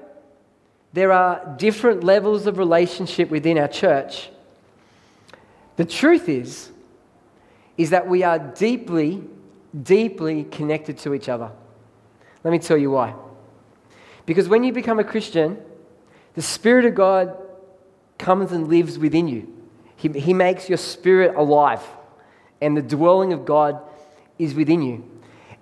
there 0.93 1.13
are 1.13 1.55
different 1.57 2.05
levels 2.05 2.47
of 2.47 2.59
relationship 2.59 3.31
within 3.31 3.59
our 3.59 3.69
church, 3.69 4.31
the 5.77 5.85
truth 5.85 6.29
is 6.29 6.71
is 7.77 7.91
that 7.91 8.07
we 8.07 8.23
are 8.23 8.39
deeply 8.39 9.23
deeply 9.83 10.45
connected 10.45 10.99
to 10.99 11.15
each 11.15 11.29
other. 11.29 11.51
Let 12.45 12.51
me 12.51 12.59
tell 12.59 12.77
you 12.77 12.91
why. 12.91 13.15
Because 14.27 14.49
when 14.49 14.63
you 14.65 14.73
become 14.73 14.99
a 14.99 15.05
Christian, 15.05 15.59
the 16.35 16.43
Spirit 16.43 16.85
of 16.85 16.95
God 16.95 17.37
comes 18.19 18.53
and 18.53 18.69
lives 18.69 18.99
within 18.99 19.29
you. 19.29 19.53
He, 19.97 20.09
he 20.09 20.35
makes 20.35 20.69
your 20.69 20.79
spirit 20.79 21.35
alive, 21.37 21.83
and 22.61 22.77
the 22.77 22.83
dwelling 22.83 23.33
of 23.33 23.45
God 23.45 23.81
is 24.39 24.55
within 24.55 24.83
you. 24.83 25.11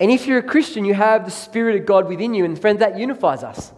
And 0.00 0.11
if 0.11 0.26
you're 0.26 0.38
a 0.38 0.43
Christian, 0.43 0.85
you 0.85 0.95
have 0.95 1.25
the 1.25 1.31
Spirit 1.31 1.81
of 1.81 1.87
God 1.87 2.09
within 2.09 2.35
you, 2.35 2.45
and 2.45 2.61
friends, 2.61 2.81
that 2.81 2.99
unifies 2.99 3.43
us. 3.43 3.73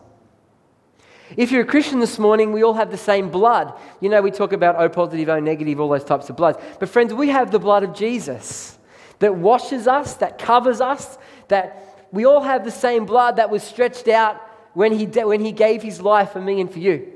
If 1.37 1.51
you're 1.51 1.63
a 1.63 1.67
Christian 1.67 2.01
this 2.01 2.19
morning, 2.19 2.53
we 2.53 2.63
all 2.63 2.75
have 2.75 2.91
the 2.91 2.97
same 2.97 3.31
blood. 3.31 3.73
You 4.01 4.09
know, 4.09 4.23
we 4.23 4.31
talk 4.31 4.53
about 4.53 4.77
O 4.77 4.89
positive, 4.89 5.29
O 5.29 5.41
negative, 5.41 5.81
all 5.81 5.89
those 5.89 6.05
types 6.05 6.31
of 6.31 6.37
bloods. 6.37 6.59
But, 6.79 6.89
friends, 6.89 7.13
we 7.13 7.29
have 7.29 7.51
the 7.51 7.59
blood 7.59 7.83
of 7.83 7.95
Jesus 7.95 8.79
that 9.19 9.35
washes 9.35 9.87
us, 9.87 10.15
that 10.15 10.39
covers 10.39 10.81
us, 10.81 11.19
that 11.49 12.07
we 12.13 12.25
all 12.25 12.43
have 12.43 12.65
the 12.65 12.71
same 12.71 13.07
blood 13.07 13.37
that 13.37 13.51
was 13.51 13.63
stretched 13.63 14.07
out 14.09 14.41
when 14.75 14.93
he, 14.93 15.07
de- 15.07 15.27
when 15.27 15.41
he 15.41 15.53
gave 15.53 15.83
his 15.83 16.01
life 16.01 16.33
for 16.33 16.41
me 16.41 16.61
and 16.61 16.71
for 16.71 16.79
you. 16.79 17.11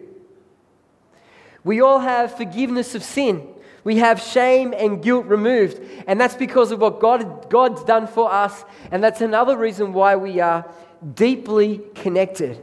We 1.65 1.81
all 1.81 1.99
have 1.99 2.37
forgiveness 2.37 2.95
of 2.95 3.03
sin. 3.03 3.47
We 3.89 3.97
have 3.97 4.21
shame 4.21 4.75
and 4.77 5.03
guilt 5.03 5.25
removed. 5.25 5.81
And 6.07 6.21
that's 6.21 6.35
because 6.35 6.73
of 6.73 6.81
what 6.83 7.01
God, 7.01 7.49
God's 7.49 7.83
done 7.85 8.07
for 8.07 8.31
us. 8.31 8.67
And 8.91 9.03
that's 9.03 9.23
another 9.23 9.57
reason 9.57 9.95
why 9.95 10.15
we 10.15 10.41
are 10.41 10.71
deeply 11.15 11.81
connected. 11.95 12.63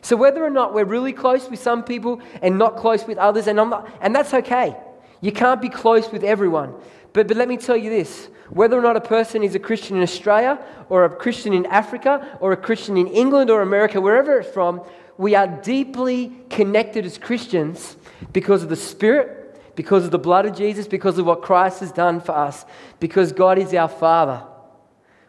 So, 0.00 0.14
whether 0.14 0.44
or 0.44 0.50
not 0.50 0.74
we're 0.74 0.84
really 0.84 1.12
close 1.12 1.50
with 1.50 1.58
some 1.58 1.82
people 1.82 2.22
and 2.40 2.56
not 2.56 2.76
close 2.76 3.04
with 3.04 3.18
others, 3.18 3.48
and, 3.48 3.56
not, 3.56 3.90
and 4.00 4.14
that's 4.14 4.32
okay. 4.32 4.76
You 5.20 5.32
can't 5.32 5.60
be 5.60 5.68
close 5.68 6.12
with 6.12 6.22
everyone. 6.22 6.72
But, 7.12 7.26
but 7.26 7.36
let 7.36 7.48
me 7.48 7.56
tell 7.56 7.76
you 7.76 7.90
this 7.90 8.28
whether 8.48 8.78
or 8.78 8.82
not 8.82 8.96
a 8.96 9.00
person 9.00 9.42
is 9.42 9.56
a 9.56 9.58
Christian 9.58 9.96
in 9.96 10.04
Australia, 10.04 10.64
or 10.88 11.04
a 11.04 11.10
Christian 11.10 11.52
in 11.52 11.66
Africa, 11.66 12.38
or 12.40 12.52
a 12.52 12.56
Christian 12.56 12.96
in 12.96 13.08
England 13.08 13.50
or 13.50 13.60
America, 13.60 14.00
wherever 14.00 14.38
it's 14.38 14.48
from, 14.48 14.82
we 15.16 15.34
are 15.34 15.48
deeply 15.48 16.32
connected 16.48 17.04
as 17.04 17.18
Christians 17.18 17.96
because 18.32 18.62
of 18.62 18.68
the 18.68 18.76
Spirit, 18.76 19.47
because 19.78 20.04
of 20.04 20.10
the 20.10 20.18
blood 20.18 20.44
of 20.44 20.56
Jesus, 20.56 20.88
because 20.88 21.18
of 21.18 21.26
what 21.26 21.40
Christ 21.40 21.78
has 21.78 21.92
done 21.92 22.20
for 22.20 22.32
us, 22.32 22.66
because 22.98 23.30
God 23.30 23.60
is 23.60 23.72
our 23.72 23.88
Father. 23.88 24.42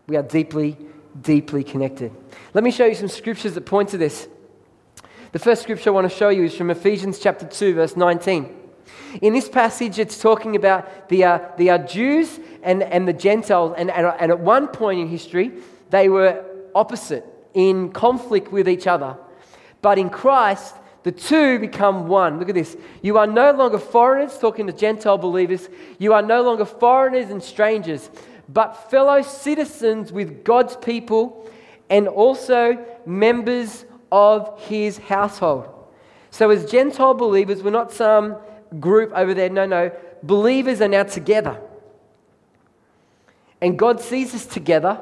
We 0.07 0.15
are 0.17 0.23
deeply, 0.23 0.75
deeply 1.21 1.63
connected. 1.63 2.11
Let 2.55 2.63
me 2.63 2.71
show 2.71 2.87
you 2.87 2.95
some 2.95 3.09
scriptures 3.09 3.53
that 3.53 3.67
point 3.67 3.89
to 3.89 3.99
this. 3.99 4.27
The 5.33 5.37
first 5.37 5.61
scripture 5.61 5.91
I 5.91 5.93
want 5.93 6.09
to 6.09 6.17
show 6.17 6.29
you 6.29 6.45
is 6.45 6.55
from 6.55 6.71
Ephesians 6.71 7.19
chapter 7.19 7.45
2, 7.45 7.75
verse 7.75 7.95
19. 7.95 8.57
In 9.21 9.33
this 9.33 9.47
passage, 9.47 9.99
it's 9.99 10.19
talking 10.19 10.55
about 10.55 11.09
the, 11.09 11.25
uh, 11.25 11.39
the 11.57 11.69
uh, 11.69 11.77
Jews 11.77 12.39
and, 12.63 12.81
and 12.81 13.07
the 13.07 13.13
Gentiles, 13.13 13.75
and, 13.77 13.91
and, 13.91 14.07
and 14.19 14.31
at 14.31 14.39
one 14.39 14.67
point 14.69 14.99
in 14.99 15.07
history, 15.09 15.51
they 15.91 16.09
were 16.09 16.43
opposite, 16.73 17.23
in 17.53 17.91
conflict 17.91 18.51
with 18.51 18.67
each 18.67 18.87
other. 18.87 19.15
But 19.83 19.99
in 19.99 20.09
Christ, 20.09 20.73
the 21.03 21.11
two 21.11 21.59
become 21.59 22.07
one. 22.07 22.39
Look 22.39 22.49
at 22.49 22.55
this. 22.55 22.75
You 23.01 23.17
are 23.17 23.27
no 23.27 23.51
longer 23.51 23.79
foreigners, 23.79 24.37
talking 24.37 24.67
to 24.67 24.73
Gentile 24.73 25.17
believers. 25.17 25.69
You 25.97 26.13
are 26.13 26.21
no 26.21 26.41
longer 26.41 26.65
foreigners 26.65 27.29
and 27.29 27.41
strangers, 27.41 28.09
but 28.49 28.89
fellow 28.89 29.21
citizens 29.21 30.11
with 30.11 30.43
God's 30.43 30.75
people 30.77 31.49
and 31.89 32.07
also 32.07 32.85
members 33.05 33.85
of 34.11 34.59
his 34.63 34.97
household. 34.97 35.69
So, 36.31 36.49
as 36.49 36.69
Gentile 36.69 37.13
believers, 37.13 37.63
we're 37.63 37.71
not 37.71 37.91
some 37.91 38.37
group 38.79 39.11
over 39.15 39.33
there. 39.33 39.49
No, 39.49 39.65
no. 39.65 39.91
Believers 40.21 40.81
are 40.81 40.87
now 40.87 41.03
together. 41.03 41.59
And 43.61 43.79
God 43.79 43.99
sees 44.01 44.35
us 44.35 44.45
together 44.45 45.01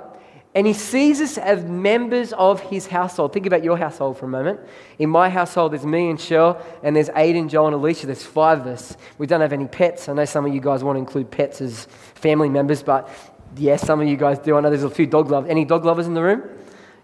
and 0.55 0.65
He 0.65 0.73
sees 0.73 1.21
us 1.21 1.37
as 1.37 1.63
members 1.63 2.33
of 2.33 2.59
His 2.61 2.87
household. 2.87 3.33
Think 3.33 3.45
about 3.45 3.63
your 3.63 3.77
household 3.77 4.17
for 4.17 4.25
a 4.25 4.29
moment. 4.29 4.59
In 4.99 5.09
my 5.09 5.29
household, 5.29 5.73
there's 5.73 5.85
me 5.85 6.09
and 6.09 6.17
Cheryl, 6.17 6.61
and 6.83 6.95
there's 6.95 7.09
Aiden, 7.09 7.49
Joel, 7.49 7.67
and 7.67 7.75
Alicia. 7.75 8.07
There's 8.07 8.23
five 8.23 8.61
of 8.61 8.67
us. 8.67 8.97
We 9.17 9.27
don't 9.27 9.41
have 9.41 9.53
any 9.53 9.67
pets. 9.67 10.09
I 10.09 10.13
know 10.13 10.25
some 10.25 10.45
of 10.45 10.53
you 10.53 10.61
guys 10.61 10.83
want 10.83 10.95
to 10.95 10.99
include 10.99 11.29
pets 11.29 11.61
as 11.61 11.85
family 12.15 12.49
members, 12.49 12.81
but 12.81 13.09
yes, 13.55 13.85
some 13.85 14.01
of 14.01 14.07
you 14.07 14.17
guys 14.17 14.39
do. 14.39 14.57
I 14.57 14.61
know 14.61 14.69
there's 14.69 14.83
a 14.83 14.89
few 14.89 15.05
dog 15.05 15.29
lovers. 15.29 15.49
Any 15.49 15.65
dog 15.65 15.85
lovers 15.85 16.07
in 16.07 16.13
the 16.13 16.23
room? 16.23 16.43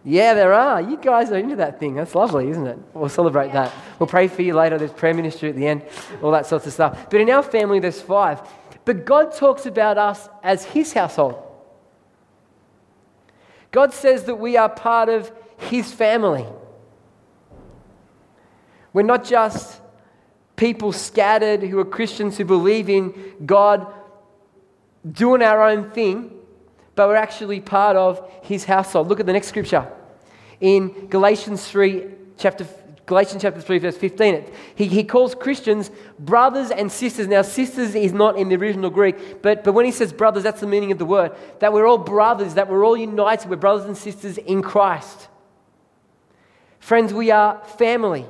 Yeah, 0.06 0.34
there 0.34 0.54
are. 0.54 0.82
You 0.82 0.98
guys 0.98 1.32
are 1.32 1.38
into 1.38 1.56
that 1.58 1.80
thing. 1.80 1.96
That's 1.96 2.14
lovely, 2.14 2.50
isn't 2.50 2.68
it? 2.68 2.78
We'll 2.94 3.08
celebrate 3.08 3.48
yeah. 3.48 3.66
that. 3.66 3.74
We'll 4.00 4.08
pray 4.08 4.28
for 4.28 4.42
you 4.42 4.54
later. 4.54 4.78
There's 4.78 4.92
prayer 4.92 5.14
ministry 5.14 5.50
at 5.50 5.56
the 5.56 5.66
end, 5.66 5.84
all 6.22 6.32
that 6.32 6.46
sorts 6.46 6.68
of 6.68 6.74
stuff. 6.74 7.10
But 7.10 7.22
in 7.22 7.30
our 7.30 7.44
family, 7.44 7.80
there's 7.80 8.02
five. 8.02 8.42
But 8.84 9.06
God 9.06 9.34
talks 9.34 9.66
about 9.66 9.98
us 9.98 10.28
as 10.42 10.66
His 10.66 10.92
household. 10.92 11.42
God 13.74 13.94
says 13.94 14.24
that 14.24 14.36
we 14.36 14.56
are 14.56 14.70
part 14.70 15.10
of 15.10 15.30
His 15.58 15.92
family. 15.92 16.46
We're 18.94 19.02
not 19.02 19.26
just 19.26 19.82
people 20.56 20.94
scattered 20.94 21.64
who 21.64 21.78
are 21.80 21.86
Christians 21.86 22.38
who 22.38 22.46
believe 22.46 22.88
in 22.88 23.14
God 23.46 23.92
doing 25.12 25.42
our 25.42 25.68
own 25.68 25.92
thing 25.92 26.40
but 26.96 27.08
we're 27.08 27.16
actually 27.16 27.60
part 27.60 27.96
of 27.96 28.30
his 28.44 28.66
household. 28.66 29.08
Look 29.08 29.20
at 29.20 29.26
the 29.26 29.34
next 29.34 29.48
scripture. 29.48 29.88
In 30.60 31.08
Galatians 31.08 31.68
3, 31.68 32.06
chapter 32.38 32.68
Galatians 33.06 33.42
chapter 33.42 33.60
3, 33.60 33.80
verse 33.80 33.98
15. 33.98 34.46
He, 34.76 34.86
he 34.86 35.04
calls 35.04 35.36
Christians 35.36 35.92
brothers 36.18 36.72
and 36.72 36.90
sisters. 36.90 37.28
Now, 37.28 37.42
sisters 37.42 37.96
is 37.96 38.14
not 38.14 38.38
in 38.38 38.48
the 38.48 38.56
original 38.56 38.90
Greek, 38.90 39.42
but, 39.42 39.64
but 39.64 39.74
when 39.74 39.86
he 39.86 39.92
says 39.92 40.14
brothers, 40.14 40.44
that's 40.44 40.62
the 40.62 40.68
meaning 40.68 40.92
of 40.92 41.00
the 41.00 41.06
word. 41.06 41.34
That 41.60 41.74
we're 41.74 41.86
all 41.86 41.98
brothers, 41.98 42.54
that 42.54 42.70
we're 42.70 42.86
all 42.86 42.96
united, 42.96 43.50
we're 43.50 43.58
brothers 43.58 43.86
and 43.86 43.98
sisters 43.98 44.38
in 44.38 44.62
Christ. 44.62 45.28
Friends, 46.80 47.14
we 47.14 47.30
are 47.32 47.62
family. 47.78 48.26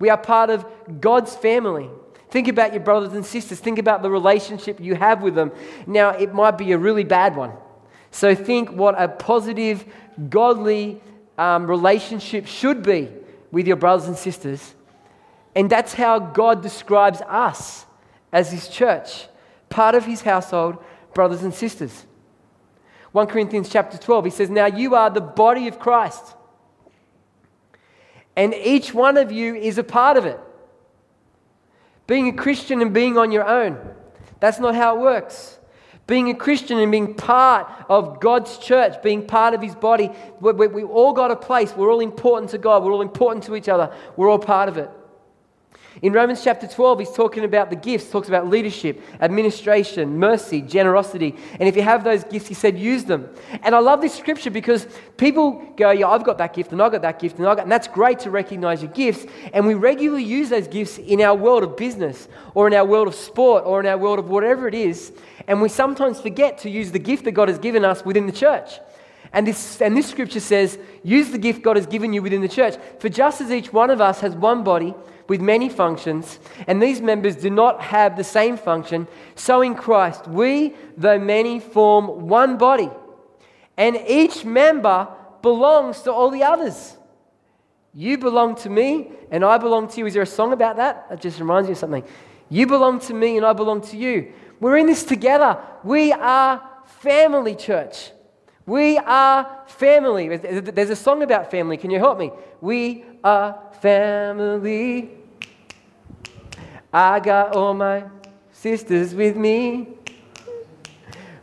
We 0.00 0.10
are 0.10 0.18
part 0.18 0.50
of 0.50 0.66
God's 1.00 1.36
family. 1.36 1.88
Think 2.30 2.48
about 2.48 2.72
your 2.72 2.82
brothers 2.82 3.12
and 3.12 3.24
sisters. 3.24 3.60
Think 3.60 3.78
about 3.78 4.02
the 4.02 4.10
relationship 4.10 4.80
you 4.80 4.96
have 4.96 5.22
with 5.22 5.36
them. 5.36 5.52
Now, 5.86 6.10
it 6.10 6.34
might 6.34 6.58
be 6.58 6.72
a 6.72 6.78
really 6.78 7.04
bad 7.04 7.36
one. 7.36 7.52
So 8.10 8.34
think 8.34 8.70
what 8.70 9.00
a 9.00 9.06
positive, 9.06 9.84
godly 10.28 11.00
um, 11.38 11.68
relationship 11.68 12.46
should 12.46 12.82
be 12.82 13.10
with 13.56 13.66
your 13.66 13.76
brothers 13.76 14.06
and 14.06 14.18
sisters. 14.18 14.74
And 15.54 15.70
that's 15.70 15.94
how 15.94 16.18
God 16.18 16.62
describes 16.62 17.22
us 17.22 17.86
as 18.30 18.52
His 18.52 18.68
church, 18.68 19.28
part 19.70 19.94
of 19.94 20.04
His 20.04 20.20
household, 20.20 20.76
brothers 21.14 21.42
and 21.42 21.54
sisters. 21.54 22.04
1 23.12 23.26
Corinthians 23.28 23.70
chapter 23.70 23.96
12, 23.96 24.26
he 24.26 24.30
says, 24.30 24.50
Now 24.50 24.66
you 24.66 24.94
are 24.94 25.08
the 25.08 25.22
body 25.22 25.68
of 25.68 25.78
Christ, 25.78 26.34
and 28.36 28.52
each 28.52 28.92
one 28.92 29.16
of 29.16 29.32
you 29.32 29.54
is 29.54 29.78
a 29.78 29.82
part 29.82 30.18
of 30.18 30.26
it. 30.26 30.38
Being 32.06 32.28
a 32.28 32.34
Christian 32.34 32.82
and 32.82 32.92
being 32.92 33.16
on 33.16 33.32
your 33.32 33.48
own, 33.48 33.78
that's 34.38 34.60
not 34.60 34.74
how 34.74 34.98
it 34.98 35.00
works. 35.00 35.58
Being 36.06 36.30
a 36.30 36.34
Christian 36.34 36.78
and 36.78 36.92
being 36.92 37.14
part 37.14 37.68
of 37.88 38.20
God's 38.20 38.58
church, 38.58 39.02
being 39.02 39.26
part 39.26 39.54
of 39.54 39.62
His 39.62 39.74
body, 39.74 40.10
we, 40.40 40.52
we, 40.52 40.66
we 40.68 40.82
all 40.84 41.12
got 41.12 41.30
a 41.30 41.36
place. 41.36 41.74
We're 41.76 41.90
all 41.90 42.00
important 42.00 42.50
to 42.52 42.58
God. 42.58 42.84
We're 42.84 42.92
all 42.92 43.02
important 43.02 43.44
to 43.44 43.56
each 43.56 43.68
other. 43.68 43.92
We're 44.16 44.30
all 44.30 44.38
part 44.38 44.68
of 44.68 44.76
it. 44.76 44.88
In 46.02 46.12
Romans 46.12 46.44
chapter 46.44 46.66
12, 46.66 46.98
he's 46.98 47.10
talking 47.12 47.44
about 47.44 47.70
the 47.70 47.76
gifts, 47.76 48.10
talks 48.10 48.28
about 48.28 48.48
leadership, 48.48 49.00
administration, 49.18 50.18
mercy, 50.18 50.60
generosity. 50.60 51.34
And 51.58 51.66
if 51.66 51.74
you 51.74 51.80
have 51.80 52.04
those 52.04 52.22
gifts, 52.22 52.48
he 52.48 52.54
said, 52.54 52.78
use 52.78 53.04
them. 53.04 53.30
And 53.62 53.74
I 53.74 53.78
love 53.78 54.02
this 54.02 54.14
scripture 54.14 54.50
because 54.50 54.86
people 55.16 55.62
go, 55.74 55.92
Yeah, 55.92 56.08
I've 56.08 56.22
got 56.22 56.36
that 56.36 56.52
gift, 56.52 56.72
and 56.72 56.82
I've 56.82 56.92
got 56.92 57.00
that 57.00 57.18
gift, 57.18 57.38
and 57.38 57.46
I've 57.46 57.56
got, 57.56 57.62
and 57.62 57.72
that's 57.72 57.88
great 57.88 58.18
to 58.20 58.30
recognize 58.30 58.82
your 58.82 58.92
gifts. 58.92 59.24
And 59.54 59.66
we 59.66 59.72
regularly 59.72 60.24
use 60.24 60.50
those 60.50 60.68
gifts 60.68 60.98
in 60.98 61.22
our 61.22 61.34
world 61.34 61.62
of 61.62 61.78
business, 61.78 62.28
or 62.54 62.66
in 62.66 62.74
our 62.74 62.84
world 62.84 63.08
of 63.08 63.14
sport, 63.14 63.64
or 63.64 63.80
in 63.80 63.86
our 63.86 63.96
world 63.96 64.18
of 64.18 64.28
whatever 64.28 64.68
it 64.68 64.74
is. 64.74 65.12
And 65.48 65.62
we 65.62 65.70
sometimes 65.70 66.20
forget 66.20 66.58
to 66.58 66.70
use 66.70 66.92
the 66.92 66.98
gift 66.98 67.24
that 67.24 67.32
God 67.32 67.48
has 67.48 67.58
given 67.58 67.86
us 67.86 68.04
within 68.04 68.26
the 68.26 68.32
church. 68.32 68.80
And 69.32 69.46
this, 69.46 69.80
and 69.80 69.96
this 69.96 70.08
scripture 70.08 70.40
says, 70.40 70.78
use 71.02 71.30
the 71.30 71.38
gift 71.38 71.62
God 71.62 71.76
has 71.76 71.86
given 71.86 72.12
you 72.12 72.22
within 72.22 72.42
the 72.42 72.48
church. 72.48 72.74
For 73.00 73.08
just 73.08 73.40
as 73.40 73.50
each 73.50 73.72
one 73.72 73.90
of 73.90 74.00
us 74.00 74.20
has 74.20 74.34
one 74.34 74.62
body 74.62 74.94
with 75.28 75.40
many 75.40 75.68
functions, 75.68 76.38
and 76.66 76.82
these 76.82 77.00
members 77.00 77.36
do 77.36 77.50
not 77.50 77.80
have 77.82 78.16
the 78.16 78.24
same 78.24 78.56
function, 78.56 79.08
so 79.34 79.62
in 79.62 79.74
Christ, 79.74 80.26
we, 80.28 80.74
though 80.96 81.18
many, 81.18 81.60
form 81.60 82.28
one 82.28 82.56
body. 82.56 82.90
And 83.76 83.96
each 84.06 84.44
member 84.44 85.08
belongs 85.42 86.02
to 86.02 86.12
all 86.12 86.30
the 86.30 86.44
others. 86.44 86.96
You 87.92 88.18
belong 88.18 88.56
to 88.56 88.70
me, 88.70 89.10
and 89.30 89.44
I 89.44 89.58
belong 89.58 89.88
to 89.88 89.98
you. 89.98 90.06
Is 90.06 90.14
there 90.14 90.22
a 90.22 90.26
song 90.26 90.52
about 90.52 90.76
that? 90.76 91.08
That 91.08 91.20
just 91.20 91.40
reminds 91.40 91.68
me 91.68 91.72
of 91.72 91.78
something. 91.78 92.04
You 92.48 92.66
belong 92.66 93.00
to 93.00 93.14
me, 93.14 93.36
and 93.36 93.46
I 93.46 93.52
belong 93.52 93.80
to 93.82 93.96
you. 93.96 94.32
We're 94.60 94.76
in 94.76 94.86
this 94.86 95.04
together. 95.04 95.58
We 95.82 96.12
are 96.12 96.62
family, 96.84 97.54
church. 97.54 98.10
We 98.66 98.98
are 98.98 99.62
family. 99.68 100.36
There's 100.36 100.90
a 100.90 100.96
song 100.96 101.22
about 101.22 101.50
family. 101.50 101.76
Can 101.76 101.90
you 101.90 102.00
help 102.00 102.18
me? 102.18 102.32
We 102.60 103.04
are 103.22 103.56
family. 103.80 105.10
I 106.92 107.20
got 107.20 107.54
all 107.54 107.74
my 107.74 108.04
sisters 108.50 109.14
with 109.14 109.36
me. 109.36 109.88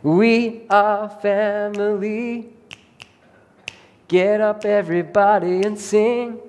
We 0.02 0.66
are 0.68 1.08
family. 1.08 2.50
Get 4.06 4.42
up, 4.42 4.66
everybody, 4.66 5.62
and 5.62 5.78
sing. 5.78 6.40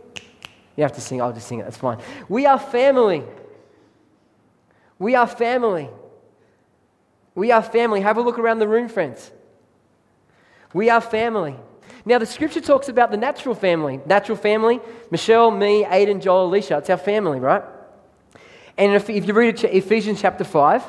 You 0.75 0.83
have 0.83 0.91
to 0.91 1.01
sing, 1.01 1.21
I'll 1.21 1.31
just 1.31 1.47
sing 1.47 1.59
it, 1.59 1.63
that's 1.63 1.77
fine. 1.77 1.99
We 2.27 2.45
are 2.45 2.59
family. 2.59 3.23
We 4.99 5.15
are 5.15 5.25
family. 5.25 5.89
We 7.33 7.51
are 7.51 7.63
family. 7.63 8.01
Have 8.01 8.17
a 8.17 8.21
look 8.21 8.37
around 8.37 8.59
the 8.59 8.67
room, 8.67 8.89
friends. 8.89 9.31
We 10.75 10.89
are 10.89 10.99
family. 10.99 11.55
Now, 12.03 12.17
the 12.17 12.25
scripture 12.25 12.59
talks 12.59 12.89
about 12.89 13.09
the 13.09 13.15
natural 13.15 13.55
family. 13.55 14.01
Natural 14.05 14.37
family, 14.37 14.81
Michelle, 15.09 15.49
me, 15.49 15.85
Aiden, 15.85 16.21
Joel, 16.21 16.47
Alicia. 16.47 16.79
It's 16.79 16.89
our 16.89 16.97
family, 16.97 17.39
right? 17.39 17.63
And 18.77 18.93
if, 18.93 19.09
if 19.09 19.25
you 19.25 19.33
read 19.33 19.63
Ephesians 19.63 20.19
chapter 20.19 20.43
5, 20.43 20.83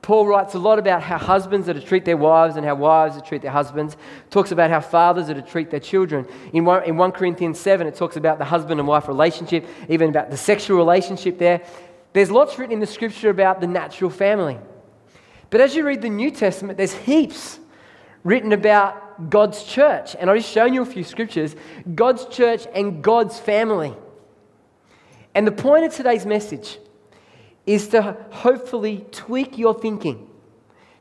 Paul 0.00 0.26
writes 0.26 0.54
a 0.54 0.58
lot 0.58 0.78
about 0.78 1.02
how 1.02 1.18
husbands 1.18 1.68
are 1.68 1.74
to 1.74 1.80
treat 1.82 2.06
their 2.06 2.16
wives 2.16 2.56
and 2.56 2.64
how 2.64 2.76
wives 2.76 3.18
are 3.18 3.20
to 3.20 3.26
treat 3.26 3.42
their 3.42 3.50
husbands. 3.50 3.98
Talks 4.30 4.50
about 4.50 4.70
how 4.70 4.80
fathers 4.80 5.28
are 5.28 5.34
to 5.34 5.42
treat 5.42 5.70
their 5.70 5.78
children. 5.78 6.26
In 6.54 6.64
1, 6.64 6.84
in 6.84 6.96
1 6.96 7.12
Corinthians 7.12 7.60
7, 7.60 7.86
it 7.86 7.96
talks 7.96 8.16
about 8.16 8.38
the 8.38 8.46
husband 8.46 8.80
and 8.80 8.88
wife 8.88 9.08
relationship, 9.08 9.66
even 9.90 10.08
about 10.08 10.30
the 10.30 10.38
sexual 10.38 10.78
relationship 10.78 11.36
there. 11.36 11.60
There's 12.14 12.30
lots 12.30 12.58
written 12.58 12.72
in 12.72 12.80
the 12.80 12.86
scripture 12.86 13.28
about 13.28 13.60
the 13.60 13.66
natural 13.66 14.08
family. 14.08 14.56
But 15.50 15.60
as 15.60 15.76
you 15.76 15.84
read 15.84 16.00
the 16.00 16.08
New 16.08 16.30
Testament, 16.30 16.78
there's 16.78 16.94
heaps 16.94 17.60
written 18.24 18.52
about 18.52 19.30
God's 19.30 19.62
church. 19.64 20.16
And 20.18 20.30
I've 20.30 20.38
just 20.38 20.52
shown 20.52 20.74
you 20.74 20.82
a 20.82 20.86
few 20.86 21.04
scriptures 21.04 21.56
God's 21.94 22.26
church 22.26 22.66
and 22.74 23.02
God's 23.02 23.38
family. 23.38 23.94
And 25.34 25.46
the 25.46 25.52
point 25.52 25.84
of 25.84 25.94
today's 25.94 26.26
message 26.26 26.78
is 27.66 27.88
to 27.88 28.16
hopefully 28.30 29.04
tweak 29.12 29.58
your 29.58 29.74
thinking. 29.74 30.26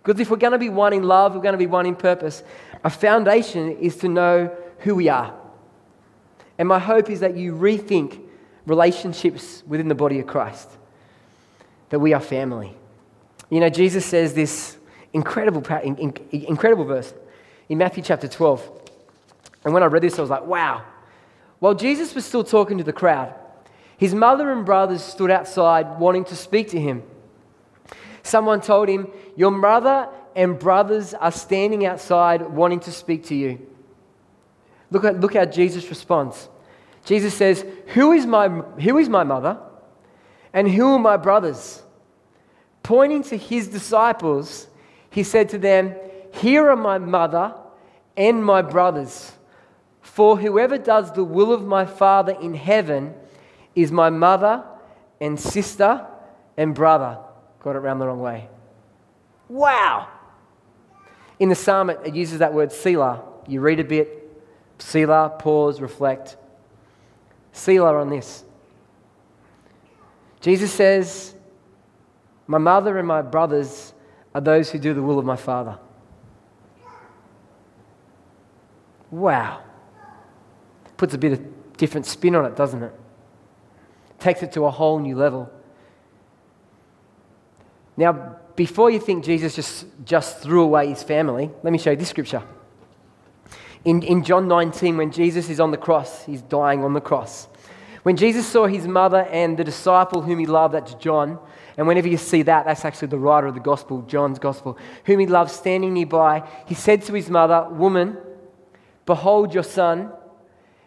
Because 0.03 0.19
if 0.19 0.29
we're 0.29 0.37
going 0.37 0.53
to 0.53 0.59
be 0.59 0.69
one 0.69 0.93
in 0.93 1.03
love, 1.03 1.33
we're 1.33 1.41
going 1.41 1.53
to 1.53 1.57
be 1.57 1.67
one 1.67 1.85
in 1.85 1.95
purpose, 1.95 2.43
a 2.83 2.89
foundation 2.89 3.77
is 3.77 3.97
to 3.97 4.07
know 4.07 4.55
who 4.79 4.95
we 4.95 5.09
are. 5.09 5.33
And 6.57 6.67
my 6.67 6.79
hope 6.79 7.09
is 7.09 7.19
that 7.21 7.35
you 7.35 7.53
rethink 7.53 8.21
relationships 8.65 9.63
within 9.65 9.87
the 9.87 9.95
body 9.95 10.19
of 10.19 10.27
Christ, 10.27 10.69
that 11.89 11.99
we 11.99 12.13
are 12.13 12.19
family. 12.19 12.75
You 13.49 13.59
know, 13.59 13.69
Jesus 13.69 14.05
says 14.05 14.33
this 14.33 14.76
incredible, 15.17 15.63
incredible 16.31 16.85
verse 16.85 17.13
in 17.69 17.77
Matthew 17.77 18.03
chapter 18.03 18.27
12. 18.27 18.69
And 19.65 19.73
when 19.73 19.83
I 19.83 19.87
read 19.87 20.03
this, 20.03 20.17
I 20.17 20.21
was 20.21 20.29
like, 20.29 20.45
wow. 20.45 20.83
While 21.59 21.73
Jesus 21.73 22.13
was 22.15 22.25
still 22.25 22.43
talking 22.43 22.77
to 22.77 22.83
the 22.83 22.93
crowd, 22.93 23.33
his 23.97 24.13
mother 24.13 24.51
and 24.51 24.65
brothers 24.65 25.03
stood 25.03 25.31
outside 25.31 25.99
wanting 25.99 26.25
to 26.25 26.35
speak 26.35 26.69
to 26.69 26.79
him. 26.79 27.03
Someone 28.21 28.61
told 28.61 28.89
him, 28.89 29.07
Your 29.35 29.51
mother 29.51 30.09
and 30.35 30.59
brothers 30.59 31.13
are 31.13 31.31
standing 31.31 31.85
outside 31.85 32.41
wanting 32.41 32.81
to 32.81 32.91
speak 32.91 33.25
to 33.25 33.35
you. 33.35 33.65
Look, 34.91 35.03
at, 35.03 35.19
look 35.19 35.33
how 35.33 35.45
Jesus 35.45 35.89
responds. 35.89 36.47
Jesus 37.05 37.33
says, 37.33 37.65
who 37.87 38.11
is, 38.11 38.25
my, 38.25 38.49
who 38.49 38.97
is 38.97 39.09
my 39.09 39.23
mother 39.23 39.57
and 40.53 40.69
who 40.69 40.93
are 40.93 40.99
my 40.99 41.17
brothers? 41.17 41.81
Pointing 42.83 43.23
to 43.23 43.37
his 43.37 43.67
disciples, 43.67 44.66
he 45.17 45.23
said 45.23 45.49
to 45.49 45.57
them, 45.57 45.95
here 46.31 46.69
are 46.69 46.75
my 46.75 46.99
mother 46.99 47.55
and 48.15 48.45
my 48.45 48.61
brothers. 48.61 49.31
For 49.99 50.37
whoever 50.37 50.77
does 50.77 51.11
the 51.11 51.23
will 51.23 51.51
of 51.51 51.65
my 51.65 51.87
Father 51.87 52.37
in 52.39 52.53
heaven 52.53 53.15
is 53.73 53.91
my 53.91 54.11
mother 54.11 54.63
and 55.19 55.39
sister 55.39 56.05
and 56.55 56.75
brother. 56.75 57.17
Got 57.63 57.77
it 57.77 57.79
round 57.79 57.99
the 57.99 58.05
wrong 58.05 58.19
way. 58.19 58.47
Wow! 59.49 60.07
In 61.39 61.49
the 61.49 61.55
psalm, 61.55 61.89
it 61.89 62.13
uses 62.13 62.37
that 62.37 62.53
word 62.53 62.71
Selah. 62.71 63.23
You 63.47 63.61
read 63.61 63.79
a 63.79 63.83
bit, 63.83 64.39
Selah, 64.77 65.35
pause, 65.39 65.81
reflect. 65.81 66.37
Selah 67.53 67.95
on 67.95 68.09
this. 68.09 68.43
Jesus 70.41 70.71
says, 70.71 71.33
My 72.45 72.59
mother 72.59 72.99
and 72.99 73.07
my 73.07 73.23
brothers 73.23 73.93
are 74.33 74.41
those 74.41 74.71
who 74.71 74.79
do 74.79 74.93
the 74.93 75.01
will 75.01 75.19
of 75.19 75.25
my 75.25 75.35
Father. 75.35 75.77
Wow. 79.09 79.63
Puts 80.97 81.13
a 81.13 81.17
bit 81.17 81.33
of 81.33 81.77
different 81.77 82.05
spin 82.05 82.35
on 82.35 82.45
it, 82.45 82.55
doesn't 82.55 82.83
it? 82.83 82.93
Takes 84.19 84.43
it 84.43 84.51
to 84.53 84.65
a 84.65 84.71
whole 84.71 84.99
new 84.99 85.15
level. 85.15 85.49
Now, 87.95 88.37
before 88.55 88.89
you 88.89 88.99
think 88.99 89.23
Jesus 89.23 89.55
just, 89.55 89.85
just 90.03 90.39
threw 90.39 90.63
away 90.63 90.87
his 90.87 91.03
family, 91.03 91.49
let 91.63 91.71
me 91.71 91.79
show 91.79 91.91
you 91.91 91.97
this 91.97 92.09
scripture. 92.09 92.43
In, 93.85 94.03
in 94.03 94.23
John 94.23 94.47
19, 94.47 94.97
when 94.97 95.11
Jesus 95.11 95.49
is 95.49 95.59
on 95.59 95.71
the 95.71 95.77
cross, 95.77 96.25
he's 96.25 96.41
dying 96.41 96.83
on 96.83 96.93
the 96.93 97.01
cross. 97.01 97.47
When 98.03 98.17
Jesus 98.17 98.47
saw 98.47 98.67
his 98.67 98.87
mother 98.87 99.23
and 99.31 99.57
the 99.57 99.63
disciple 99.63 100.21
whom 100.21 100.39
he 100.39 100.45
loved, 100.45 100.73
that's 100.73 100.93
John, 100.95 101.39
and 101.77 101.87
whenever 101.87 102.07
you 102.07 102.17
see 102.17 102.41
that, 102.41 102.65
that's 102.65 102.83
actually 102.83 103.09
the 103.09 103.19
writer 103.19 103.45
of 103.45 103.53
the 103.53 103.59
gospel, 103.59 104.01
John's 104.01 104.39
gospel, 104.39 104.77
whom 105.05 105.19
he 105.19 105.27
loved 105.27 105.51
standing 105.51 105.93
nearby, 105.93 106.47
he 106.65 106.73
said 106.73 107.03
to 107.03 107.13
his 107.13 107.29
mother, 107.29 107.67
Woman, 107.69 108.17
Behold 109.05 109.53
your 109.53 109.63
son. 109.63 110.11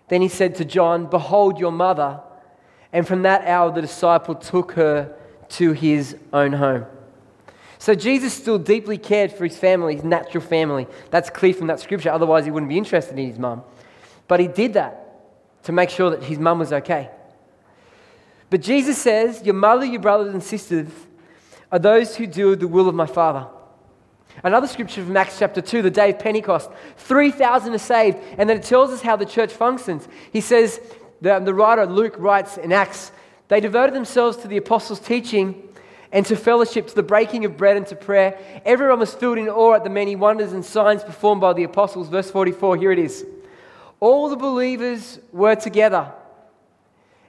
Then 0.08 0.20
he 0.20 0.28
said 0.28 0.56
to 0.56 0.64
John, 0.64 1.06
Behold 1.06 1.60
your 1.60 1.70
mother. 1.70 2.20
And 2.92 3.06
from 3.06 3.22
that 3.22 3.46
hour, 3.46 3.72
the 3.72 3.80
disciple 3.80 4.34
took 4.34 4.72
her 4.72 5.16
to 5.50 5.72
his 5.72 6.16
own 6.32 6.52
home. 6.52 6.86
So 7.78 7.94
Jesus 7.94 8.34
still 8.34 8.58
deeply 8.58 8.98
cared 8.98 9.32
for 9.32 9.44
his 9.44 9.56
family, 9.56 9.94
his 9.94 10.04
natural 10.04 10.42
family. 10.42 10.88
That's 11.10 11.30
clear 11.30 11.54
from 11.54 11.68
that 11.68 11.80
scripture. 11.80 12.10
Otherwise, 12.10 12.44
he 12.44 12.50
wouldn't 12.50 12.68
be 12.68 12.76
interested 12.76 13.16
in 13.16 13.26
his 13.28 13.38
mum. 13.38 13.62
But 14.26 14.40
he 14.40 14.48
did 14.48 14.74
that 14.74 15.62
to 15.62 15.72
make 15.72 15.88
sure 15.88 16.10
that 16.10 16.24
his 16.24 16.38
mum 16.38 16.58
was 16.58 16.72
okay. 16.72 17.10
But 18.50 18.62
Jesus 18.62 18.98
says, 18.98 19.42
Your 19.44 19.54
mother, 19.54 19.84
your 19.84 20.00
brothers, 20.00 20.34
and 20.34 20.42
sisters 20.42 20.88
are 21.72 21.78
those 21.78 22.16
who 22.16 22.26
do 22.26 22.56
the 22.56 22.68
will 22.68 22.88
of 22.88 22.94
my 22.94 23.06
Father. 23.06 23.46
Another 24.42 24.66
scripture 24.66 25.04
from 25.04 25.16
Acts 25.16 25.38
chapter 25.38 25.60
2, 25.60 25.82
the 25.82 25.90
day 25.90 26.10
of 26.10 26.18
Pentecost. 26.18 26.70
3,000 26.98 27.74
are 27.74 27.78
saved, 27.78 28.18
and 28.38 28.48
then 28.48 28.56
it 28.56 28.64
tells 28.64 28.90
us 28.90 29.02
how 29.02 29.16
the 29.16 29.26
church 29.26 29.52
functions. 29.52 30.08
He 30.32 30.40
says, 30.40 30.80
the, 31.20 31.38
the 31.38 31.54
writer 31.54 31.86
Luke 31.86 32.14
writes 32.18 32.56
in 32.56 32.72
Acts, 32.72 33.12
they 33.48 33.60
devoted 33.60 33.94
themselves 33.94 34.36
to 34.38 34.48
the 34.48 34.56
apostles' 34.56 35.00
teaching 35.00 35.62
and 36.12 36.24
to 36.26 36.36
fellowship, 36.36 36.88
to 36.88 36.94
the 36.94 37.02
breaking 37.02 37.44
of 37.44 37.56
bread 37.56 37.76
and 37.76 37.86
to 37.88 37.96
prayer. 37.96 38.38
Everyone 38.64 39.00
was 39.00 39.14
filled 39.14 39.38
in 39.38 39.48
awe 39.48 39.74
at 39.74 39.84
the 39.84 39.90
many 39.90 40.16
wonders 40.16 40.52
and 40.52 40.64
signs 40.64 41.04
performed 41.04 41.40
by 41.40 41.52
the 41.52 41.64
apostles. 41.64 42.08
Verse 42.08 42.30
44, 42.30 42.76
here 42.76 42.92
it 42.92 42.98
is. 42.98 43.24
All 44.00 44.28
the 44.28 44.36
believers 44.36 45.20
were 45.32 45.54
together 45.54 46.12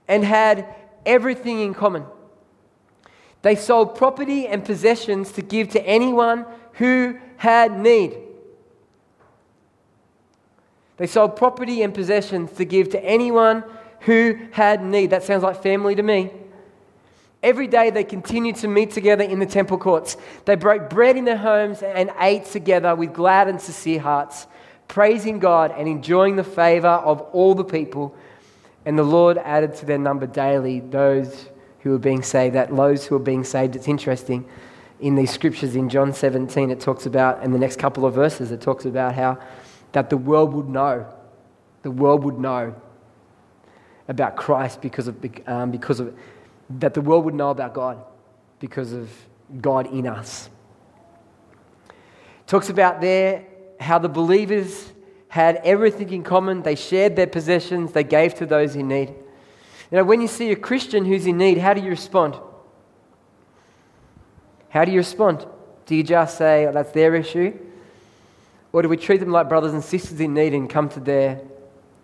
and 0.08 0.24
had 0.24 0.74
everything 1.06 1.60
in 1.60 1.74
common. 1.74 2.06
They 3.42 3.56
sold 3.56 3.96
property 3.96 4.48
and 4.48 4.64
possessions 4.64 5.32
to 5.34 5.42
give 5.42 5.70
to 5.70 5.82
anyone 5.86 6.46
who 6.74 7.18
had 7.38 7.80
need. 7.80 8.18
They 10.98 11.08
sold 11.08 11.36
property 11.36 11.82
and 11.82 11.94
possessions 11.94 12.52
to 12.54 12.66
give 12.66 12.90
to 12.90 13.04
anyone 13.04 13.64
who 14.02 14.38
had 14.52 14.84
need. 14.84 15.10
That 15.10 15.24
sounds 15.24 15.42
like 15.44 15.64
family 15.64 15.96
to 15.96 16.04
me. 16.04 16.32
Every 17.42 17.66
day 17.66 17.90
they 17.90 18.04
continued 18.04 18.58
to 18.58 18.68
meet 18.68 18.92
together 18.92 19.24
in 19.24 19.40
the 19.40 19.48
temple 19.48 19.80
courts. 19.80 20.16
They 20.46 20.56
broke 20.56 20.92
bread 20.92 21.18
in 21.18 21.26
their 21.26 21.38
homes 21.38 21.82
and 21.82 22.12
ate 22.20 22.46
together 22.46 22.94
with 22.96 23.14
glad 23.14 23.48
and 23.48 23.60
sincere 23.60 24.00
hearts, 24.00 24.46
praising 24.88 25.40
God 25.40 25.74
and 25.76 25.88
enjoying 25.88 26.36
the 26.36 26.44
favor 26.44 26.88
of 26.88 27.22
all 27.34 27.56
the 27.56 27.64
people. 27.64 28.16
And 28.86 28.98
the 28.98 29.04
Lord 29.04 29.38
added 29.38 29.76
to 29.76 29.86
their 29.86 29.98
number 29.98 30.26
daily 30.26 30.80
those 30.80 31.50
who 31.82 31.92
were 31.92 32.00
being 32.00 32.24
saved. 32.24 32.56
That 32.56 32.76
those 32.76 33.06
who 33.06 33.16
were 33.16 33.24
being 33.24 33.44
saved, 33.44 33.76
it's 33.76 33.88
interesting 33.88 34.46
in 35.00 35.16
these 35.16 35.32
scriptures 35.32 35.76
in 35.76 35.90
John 35.90 36.14
17, 36.14 36.70
it 36.70 36.80
talks 36.80 37.08
about, 37.08 37.44
in 37.44 37.52
the 37.52 37.60
next 37.60 37.80
couple 37.80 38.06
of 38.06 38.14
verses, 38.14 38.52
it 38.52 38.62
talks 38.62 38.86
about 38.86 39.16
how 39.16 39.40
that 39.94 40.10
the 40.10 40.18
world 40.18 40.54
would 40.54 40.70
know, 40.70 41.08
the 41.82 41.92
world 41.92 42.24
would 42.24 42.38
know 42.38 42.76
about 44.08 44.36
Christ 44.36 44.80
because 44.82 45.08
of, 45.08 45.18
um, 45.48 45.72
because 45.72 46.00
of 46.00 46.16
that 46.80 46.94
the 46.94 47.02
world 47.02 47.26
would 47.26 47.34
know 47.34 47.50
about 47.50 47.74
God 47.74 48.02
because 48.60 48.94
of 48.94 49.10
God 49.60 49.88
in 49.88 50.08
us. 50.08 50.50
Talks 52.48 52.70
about 52.70 53.02
there 53.02 53.46
how 53.80 53.98
the 53.98 54.08
believers 54.08 54.92
had 55.32 55.62
everything 55.64 56.10
in 56.10 56.24
common. 56.24 56.62
They 56.62 56.76
shared 56.76 57.16
their 57.16 57.26
possessions, 57.26 57.94
they 57.94 58.04
gave 58.04 58.36
to 58.36 58.46
those 58.46 58.76
in 58.76 58.90
need. 58.90 59.08
You 59.90 59.98
know, 59.98 60.04
when 60.04 60.20
you 60.20 60.28
see 60.28 60.52
a 60.52 60.58
Christian 60.58 61.06
who's 61.06 61.26
in 61.26 61.38
need, 61.38 61.58
how 61.58 61.74
do 61.74 61.82
you 61.82 61.90
respond? 61.90 62.36
How 64.68 64.84
do 64.84 64.92
you 64.92 64.98
respond? 64.98 65.46
Do 65.86 65.96
you 65.96 66.04
just 66.04 66.38
say, 66.38 66.68
oh, 66.68 66.74
that's 66.74 66.92
their 66.92 67.16
issue? 67.16 67.58
Or 68.74 68.82
do 68.82 68.90
we 68.90 68.98
treat 68.98 69.22
them 69.22 69.32
like 69.32 69.48
brothers 69.48 69.72
and 69.72 69.82
sisters 69.82 70.20
in 70.20 70.34
need 70.34 70.54
and 70.54 70.70
come 70.70 70.90
to 70.90 71.00
their, 71.00 71.40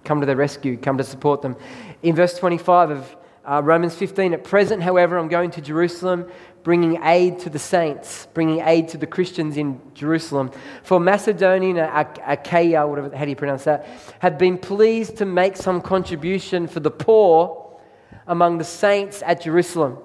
come 0.05 0.21
to 0.21 0.25
their 0.25 0.37
rescue, 0.37 0.77
come 0.77 0.97
to 0.97 1.03
support 1.03 1.41
them? 1.41 1.57
In 2.03 2.15
verse 2.15 2.39
25 2.39 2.91
of 2.91 3.15
uh, 3.47 3.61
Romans 3.63 3.95
15, 3.95 4.33
at 4.33 4.43
present, 4.43 4.83
however, 4.83 5.17
I'm 5.17 5.29
going 5.29 5.51
to 5.51 5.61
Jerusalem, 5.61 6.29
bringing 6.63 7.01
aid 7.01 7.39
to 7.39 7.49
the 7.49 7.59
saints, 7.59 8.27
bringing 8.33 8.59
aid 8.59 8.89
to 8.89 8.97
the 8.97 9.07
Christians 9.07 9.55
in 9.55 9.79
Jerusalem. 9.93 10.51
For 10.83 10.99
Macedonian, 10.99 11.77
A 11.77 12.07
Achaia, 12.27 12.85
whatever, 12.85 13.15
how 13.15 13.23
do 13.23 13.29
you 13.29 13.37
pronounce 13.37 13.63
that, 13.63 13.87
had 14.19 14.37
been 14.37 14.57
pleased 14.57 15.15
to 15.17 15.25
make 15.25 15.55
some 15.55 15.81
contribution 15.81 16.67
for 16.67 16.81
the 16.81 16.91
poor 16.91 17.79
among 18.27 18.57
the 18.57 18.65
saints 18.65 19.23
at 19.25 19.41
Jerusalem. 19.41 19.97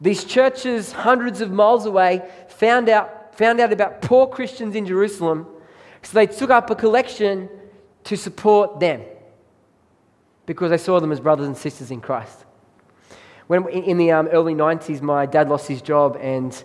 These 0.00 0.22
churches, 0.22 0.92
hundreds 0.92 1.40
of 1.40 1.50
miles 1.50 1.86
away, 1.86 2.22
found 2.46 2.88
out, 2.88 3.34
found 3.36 3.58
out 3.58 3.72
about 3.72 4.00
poor 4.00 4.28
Christians 4.28 4.76
in 4.76 4.86
Jerusalem, 4.86 5.44
so 6.02 6.12
they 6.14 6.28
took 6.28 6.50
up 6.50 6.70
a 6.70 6.76
collection 6.76 7.48
to 8.04 8.16
support 8.16 8.78
them 8.78 9.02
because 10.48 10.70
they 10.70 10.78
saw 10.78 10.98
them 10.98 11.12
as 11.12 11.20
brothers 11.20 11.46
and 11.46 11.56
sisters 11.56 11.90
in 11.90 12.00
Christ. 12.00 12.46
When, 13.48 13.68
in 13.68 13.98
the 13.98 14.12
um, 14.12 14.28
early 14.28 14.54
90s, 14.54 15.02
my 15.02 15.26
dad 15.26 15.50
lost 15.50 15.68
his 15.68 15.82
job, 15.82 16.16
and 16.20 16.64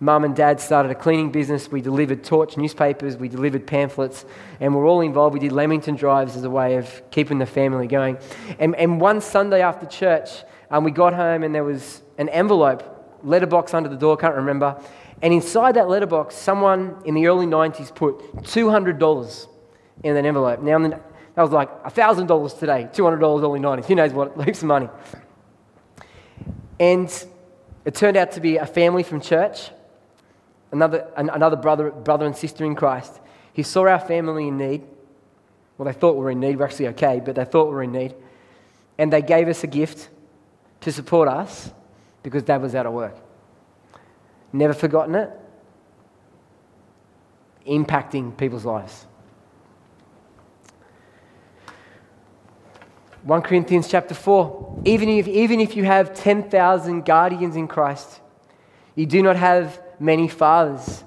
mum 0.00 0.24
and 0.24 0.34
dad 0.34 0.60
started 0.60 0.90
a 0.90 0.96
cleaning 0.96 1.30
business. 1.30 1.70
We 1.70 1.80
delivered 1.80 2.24
torch 2.24 2.56
newspapers, 2.56 3.16
we 3.16 3.28
delivered 3.28 3.68
pamphlets, 3.68 4.24
and 4.58 4.74
we're 4.74 4.84
all 4.84 5.00
involved. 5.00 5.34
We 5.34 5.38
did 5.38 5.52
Lamington 5.52 5.94
drives 5.94 6.34
as 6.36 6.42
a 6.42 6.50
way 6.50 6.74
of 6.74 7.08
keeping 7.12 7.38
the 7.38 7.46
family 7.46 7.86
going. 7.86 8.18
And, 8.58 8.74
and 8.74 9.00
one 9.00 9.20
Sunday 9.20 9.62
after 9.62 9.86
church, 9.86 10.30
um, 10.68 10.82
we 10.82 10.90
got 10.90 11.14
home, 11.14 11.44
and 11.44 11.54
there 11.54 11.64
was 11.64 12.02
an 12.18 12.28
envelope, 12.30 12.82
letterbox 13.22 13.74
under 13.74 13.88
the 13.88 13.96
door, 13.96 14.16
can't 14.16 14.34
remember. 14.34 14.76
And 15.22 15.32
inside 15.32 15.76
that 15.76 15.88
letterbox, 15.88 16.34
someone 16.34 17.00
in 17.04 17.14
the 17.14 17.28
early 17.28 17.46
90s 17.46 17.94
put 17.94 18.18
$200 18.42 19.46
in 20.02 20.16
an 20.16 20.26
envelope. 20.26 20.62
Now, 20.62 21.00
that 21.34 21.42
was 21.42 21.50
like 21.52 21.84
$1,000 21.84 22.58
today, 22.58 22.88
$200 22.92 23.42
early 23.42 23.60
90s. 23.60 23.84
Who 23.86 23.94
knows 23.94 24.12
what? 24.12 24.40
Heaps 24.44 24.62
of 24.62 24.68
money. 24.68 24.88
And 26.78 27.26
it 27.84 27.94
turned 27.94 28.16
out 28.16 28.32
to 28.32 28.40
be 28.40 28.56
a 28.56 28.66
family 28.66 29.02
from 29.02 29.20
church, 29.20 29.70
another, 30.72 31.06
another 31.16 31.56
brother, 31.56 31.90
brother 31.90 32.26
and 32.26 32.36
sister 32.36 32.64
in 32.64 32.74
Christ. 32.74 33.20
He 33.52 33.62
saw 33.62 33.86
our 33.86 34.00
family 34.00 34.48
in 34.48 34.58
need. 34.58 34.82
Well, 35.76 35.86
they 35.86 35.98
thought 35.98 36.16
we 36.16 36.24
were 36.24 36.30
in 36.30 36.40
need. 36.40 36.58
We're 36.58 36.66
actually 36.66 36.88
okay, 36.88 37.20
but 37.24 37.36
they 37.36 37.44
thought 37.44 37.68
we 37.68 37.74
were 37.74 37.82
in 37.82 37.92
need. 37.92 38.14
And 38.98 39.12
they 39.12 39.22
gave 39.22 39.48
us 39.48 39.64
a 39.64 39.66
gift 39.66 40.08
to 40.82 40.92
support 40.92 41.28
us 41.28 41.70
because 42.22 42.42
dad 42.42 42.60
was 42.60 42.74
out 42.74 42.86
of 42.86 42.92
work. 42.92 43.16
Never 44.52 44.74
forgotten 44.74 45.14
it. 45.14 45.30
Impacting 47.66 48.36
people's 48.36 48.64
lives. 48.64 49.06
1 53.22 53.42
Corinthians 53.42 53.88
chapter 53.88 54.14
4. 54.14 54.82
Even 54.86 55.08
if, 55.08 55.28
even 55.28 55.60
if 55.60 55.76
you 55.76 55.84
have 55.84 56.14
10,000 56.14 57.04
guardians 57.04 57.54
in 57.54 57.68
Christ, 57.68 58.20
you 58.94 59.06
do 59.06 59.22
not 59.22 59.36
have 59.36 59.80
many 59.98 60.26
fathers. 60.26 61.04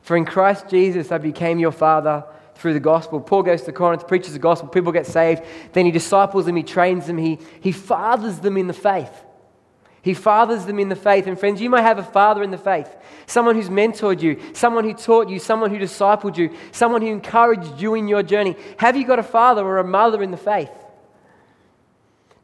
For 0.00 0.16
in 0.16 0.24
Christ 0.24 0.68
Jesus 0.68 1.10
I 1.10 1.18
became 1.18 1.58
your 1.58 1.72
father 1.72 2.24
through 2.54 2.74
the 2.74 2.80
gospel. 2.80 3.20
Paul 3.20 3.42
goes 3.42 3.62
to 3.62 3.72
Corinth, 3.72 4.06
preaches 4.06 4.32
the 4.32 4.38
gospel, 4.38 4.68
people 4.68 4.92
get 4.92 5.06
saved, 5.06 5.42
then 5.72 5.84
he 5.84 5.90
disciples 5.90 6.46
them, 6.46 6.56
he 6.56 6.62
trains 6.62 7.06
them, 7.06 7.18
he, 7.18 7.38
he 7.60 7.72
fathers 7.72 8.38
them 8.38 8.56
in 8.56 8.68
the 8.68 8.72
faith. 8.72 9.24
He 10.02 10.14
fathers 10.14 10.66
them 10.66 10.78
in 10.78 10.88
the 10.88 10.94
faith. 10.94 11.26
And 11.26 11.36
friends, 11.36 11.60
you 11.60 11.68
may 11.68 11.82
have 11.82 11.98
a 11.98 12.04
father 12.04 12.44
in 12.44 12.52
the 12.52 12.58
faith, 12.58 12.94
someone 13.26 13.56
who's 13.56 13.68
mentored 13.68 14.22
you, 14.22 14.40
someone 14.54 14.84
who 14.84 14.94
taught 14.94 15.28
you, 15.28 15.40
someone 15.40 15.70
who 15.70 15.78
discipled 15.78 16.36
you, 16.36 16.56
someone 16.70 17.02
who 17.02 17.08
encouraged 17.08 17.80
you 17.82 17.94
in 17.94 18.06
your 18.06 18.22
journey. 18.22 18.54
Have 18.78 18.96
you 18.96 19.04
got 19.04 19.18
a 19.18 19.24
father 19.24 19.64
or 19.64 19.78
a 19.78 19.84
mother 19.84 20.22
in 20.22 20.30
the 20.30 20.36
faith? 20.36 20.70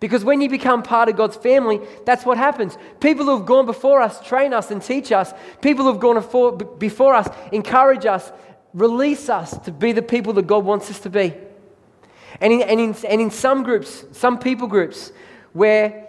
Because 0.02 0.24
when 0.24 0.40
you 0.40 0.48
become 0.48 0.82
part 0.82 1.08
of 1.08 1.14
God's 1.14 1.36
family, 1.36 1.80
that's 2.04 2.26
what 2.26 2.36
happens. 2.36 2.76
People 2.98 3.24
who 3.24 3.36
have 3.36 3.46
gone 3.46 3.66
before 3.66 4.02
us 4.02 4.20
train 4.26 4.52
us 4.52 4.72
and 4.72 4.82
teach 4.82 5.12
us. 5.12 5.32
People 5.60 5.84
who 5.84 5.92
have 5.92 6.00
gone 6.00 6.76
before 6.78 7.14
us 7.14 7.28
encourage 7.52 8.04
us, 8.04 8.32
release 8.74 9.28
us 9.28 9.56
to 9.58 9.70
be 9.70 9.92
the 9.92 10.02
people 10.02 10.32
that 10.32 10.48
God 10.48 10.64
wants 10.64 10.90
us 10.90 10.98
to 11.00 11.08
be. 11.08 11.32
And 12.40 12.52
in, 12.52 12.62
and 12.62 12.80
in, 12.80 12.96
and 13.08 13.20
in 13.20 13.30
some 13.30 13.62
groups, 13.62 14.04
some 14.10 14.40
people 14.40 14.66
groups, 14.66 15.12
where 15.52 16.08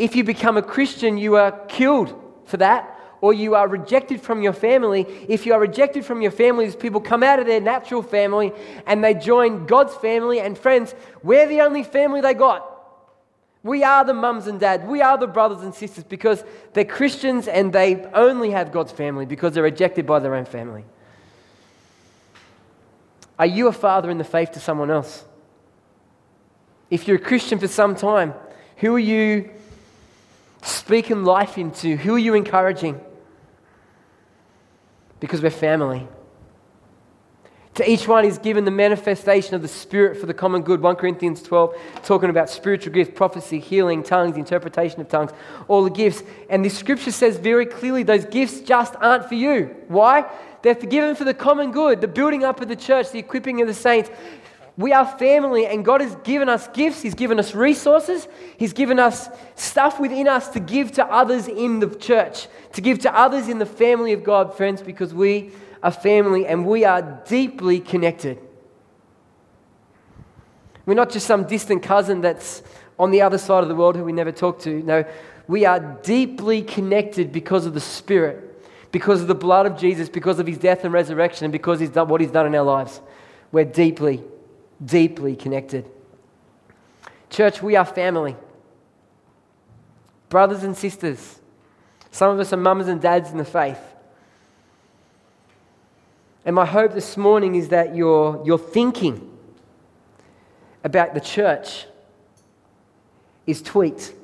if 0.00 0.16
you 0.16 0.24
become 0.24 0.56
a 0.56 0.62
Christian, 0.62 1.16
you 1.16 1.36
are 1.36 1.52
killed 1.68 2.20
for 2.46 2.56
that, 2.56 2.98
or 3.20 3.32
you 3.32 3.54
are 3.54 3.68
rejected 3.68 4.20
from 4.20 4.42
your 4.42 4.52
family. 4.52 5.02
If 5.28 5.46
you 5.46 5.54
are 5.54 5.60
rejected 5.60 6.04
from 6.04 6.22
your 6.22 6.32
family, 6.32 6.66
as 6.66 6.74
people 6.74 7.00
come 7.00 7.22
out 7.22 7.38
of 7.38 7.46
their 7.46 7.60
natural 7.60 8.02
family 8.02 8.52
and 8.84 9.04
they 9.04 9.14
join 9.14 9.66
God's 9.66 9.94
family. 9.94 10.40
And 10.40 10.58
friends, 10.58 10.92
we're 11.22 11.46
the 11.46 11.60
only 11.60 11.84
family 11.84 12.20
they 12.20 12.34
got. 12.34 12.69
We 13.62 13.84
are 13.84 14.04
the 14.04 14.14
mums 14.14 14.46
and 14.46 14.58
dads. 14.58 14.84
We 14.84 15.02
are 15.02 15.18
the 15.18 15.26
brothers 15.26 15.62
and 15.62 15.74
sisters 15.74 16.04
because 16.04 16.42
they're 16.72 16.84
Christians 16.84 17.46
and 17.46 17.72
they 17.72 18.04
only 18.14 18.50
have 18.52 18.72
God's 18.72 18.92
family 18.92 19.26
because 19.26 19.52
they're 19.52 19.62
rejected 19.62 20.06
by 20.06 20.18
their 20.18 20.34
own 20.34 20.46
family. 20.46 20.84
Are 23.38 23.46
you 23.46 23.68
a 23.68 23.72
father 23.72 24.10
in 24.10 24.18
the 24.18 24.24
faith 24.24 24.52
to 24.52 24.60
someone 24.60 24.90
else? 24.90 25.24
If 26.90 27.06
you're 27.06 27.18
a 27.18 27.20
Christian 27.20 27.58
for 27.58 27.68
some 27.68 27.94
time, 27.94 28.34
who 28.76 28.94
are 28.94 28.98
you 28.98 29.50
speaking 30.62 31.24
life 31.24 31.56
into? 31.58 31.96
Who 31.96 32.14
are 32.14 32.18
you 32.18 32.34
encouraging? 32.34 33.00
Because 35.20 35.42
we're 35.42 35.50
family. 35.50 36.08
To 37.74 37.88
each 37.88 38.08
one 38.08 38.24
is 38.24 38.36
given 38.38 38.64
the 38.64 38.70
manifestation 38.70 39.54
of 39.54 39.62
the 39.62 39.68
Spirit 39.68 40.18
for 40.18 40.26
the 40.26 40.34
common 40.34 40.62
good. 40.62 40.82
1 40.82 40.96
Corinthians 40.96 41.42
12, 41.42 41.76
talking 42.02 42.28
about 42.28 42.50
spiritual 42.50 42.92
gifts, 42.92 43.12
prophecy, 43.14 43.60
healing, 43.60 44.02
tongues, 44.02 44.36
interpretation 44.36 45.00
of 45.00 45.08
tongues, 45.08 45.30
all 45.68 45.84
the 45.84 45.90
gifts. 45.90 46.22
And 46.48 46.64
the 46.64 46.68
scripture 46.68 47.12
says 47.12 47.36
very 47.36 47.66
clearly 47.66 48.02
those 48.02 48.24
gifts 48.24 48.60
just 48.60 48.96
aren't 48.96 49.26
for 49.26 49.36
you. 49.36 49.74
Why? 49.88 50.28
They're 50.62 50.74
given 50.74 51.14
for 51.14 51.24
the 51.24 51.32
common 51.32 51.70
good, 51.70 52.00
the 52.00 52.08
building 52.08 52.44
up 52.44 52.60
of 52.60 52.68
the 52.68 52.76
church, 52.76 53.12
the 53.12 53.18
equipping 53.18 53.60
of 53.62 53.68
the 53.68 53.74
saints, 53.74 54.10
we 54.80 54.94
are 54.94 55.04
family, 55.04 55.66
and 55.66 55.84
God 55.84 56.00
has 56.00 56.14
given 56.24 56.48
us 56.48 56.66
gifts. 56.68 57.02
He's 57.02 57.14
given 57.14 57.38
us 57.38 57.54
resources. 57.54 58.26
He's 58.56 58.72
given 58.72 58.98
us 58.98 59.28
stuff 59.54 60.00
within 60.00 60.26
us 60.26 60.48
to 60.50 60.60
give 60.60 60.92
to 60.92 61.04
others 61.04 61.48
in 61.48 61.80
the 61.80 61.94
church, 61.94 62.48
to 62.72 62.80
give 62.80 63.00
to 63.00 63.14
others 63.14 63.48
in 63.48 63.58
the 63.58 63.66
family 63.66 64.14
of 64.14 64.24
God, 64.24 64.56
friends, 64.56 64.80
because 64.80 65.12
we 65.12 65.52
are 65.82 65.90
family 65.90 66.46
and 66.46 66.66
we 66.66 66.84
are 66.84 67.02
deeply 67.26 67.80
connected. 67.80 68.38
We're 70.86 70.94
not 70.94 71.10
just 71.10 71.26
some 71.26 71.44
distant 71.44 71.82
cousin 71.82 72.20
that's 72.20 72.62
on 72.98 73.10
the 73.10 73.22
other 73.22 73.38
side 73.38 73.62
of 73.62 73.68
the 73.68 73.74
world 73.74 73.96
who 73.96 74.04
we 74.04 74.12
never 74.12 74.32
talk 74.32 74.58
to. 74.60 74.82
No, 74.82 75.04
we 75.46 75.64
are 75.64 75.80
deeply 76.02 76.62
connected 76.62 77.32
because 77.32 77.66
of 77.66 77.74
the 77.74 77.80
Spirit, 77.80 78.62
because 78.92 79.20
of 79.20 79.28
the 79.28 79.34
blood 79.34 79.66
of 79.66 79.78
Jesus, 79.78 80.08
because 80.08 80.38
of 80.38 80.46
his 80.46 80.58
death 80.58 80.84
and 80.84 80.92
resurrection, 80.92 81.44
and 81.44 81.52
because 81.52 81.80
he's 81.80 81.90
done 81.90 82.08
what 82.08 82.20
he's 82.20 82.30
done 82.30 82.46
in 82.46 82.54
our 82.54 82.64
lives. 82.64 83.00
We're 83.52 83.64
deeply 83.64 84.22
deeply 84.84 85.36
connected. 85.36 85.88
Church, 87.28 87.62
we 87.62 87.76
are 87.76 87.84
family. 87.84 88.36
Brothers 90.28 90.62
and 90.62 90.76
sisters. 90.76 91.40
Some 92.10 92.30
of 92.30 92.40
us 92.40 92.52
are 92.52 92.56
mums 92.56 92.88
and 92.88 93.00
dads 93.00 93.30
in 93.30 93.38
the 93.38 93.44
faith. 93.44 93.80
And 96.44 96.54
my 96.56 96.64
hope 96.64 96.94
this 96.94 97.16
morning 97.16 97.54
is 97.54 97.68
that 97.68 97.94
your, 97.94 98.42
your 98.46 98.58
thinking 98.58 99.30
about 100.82 101.14
the 101.14 101.20
church 101.20 101.86
is 103.46 103.60
tweaked. 103.60 104.14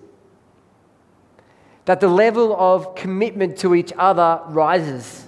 That 1.85 2.01
the 2.01 2.09
level 2.09 2.57
of 2.59 2.95
commitment 2.95 3.59
to 3.59 3.75
each 3.75 3.93
other 3.99 4.41
rises. 4.47 5.27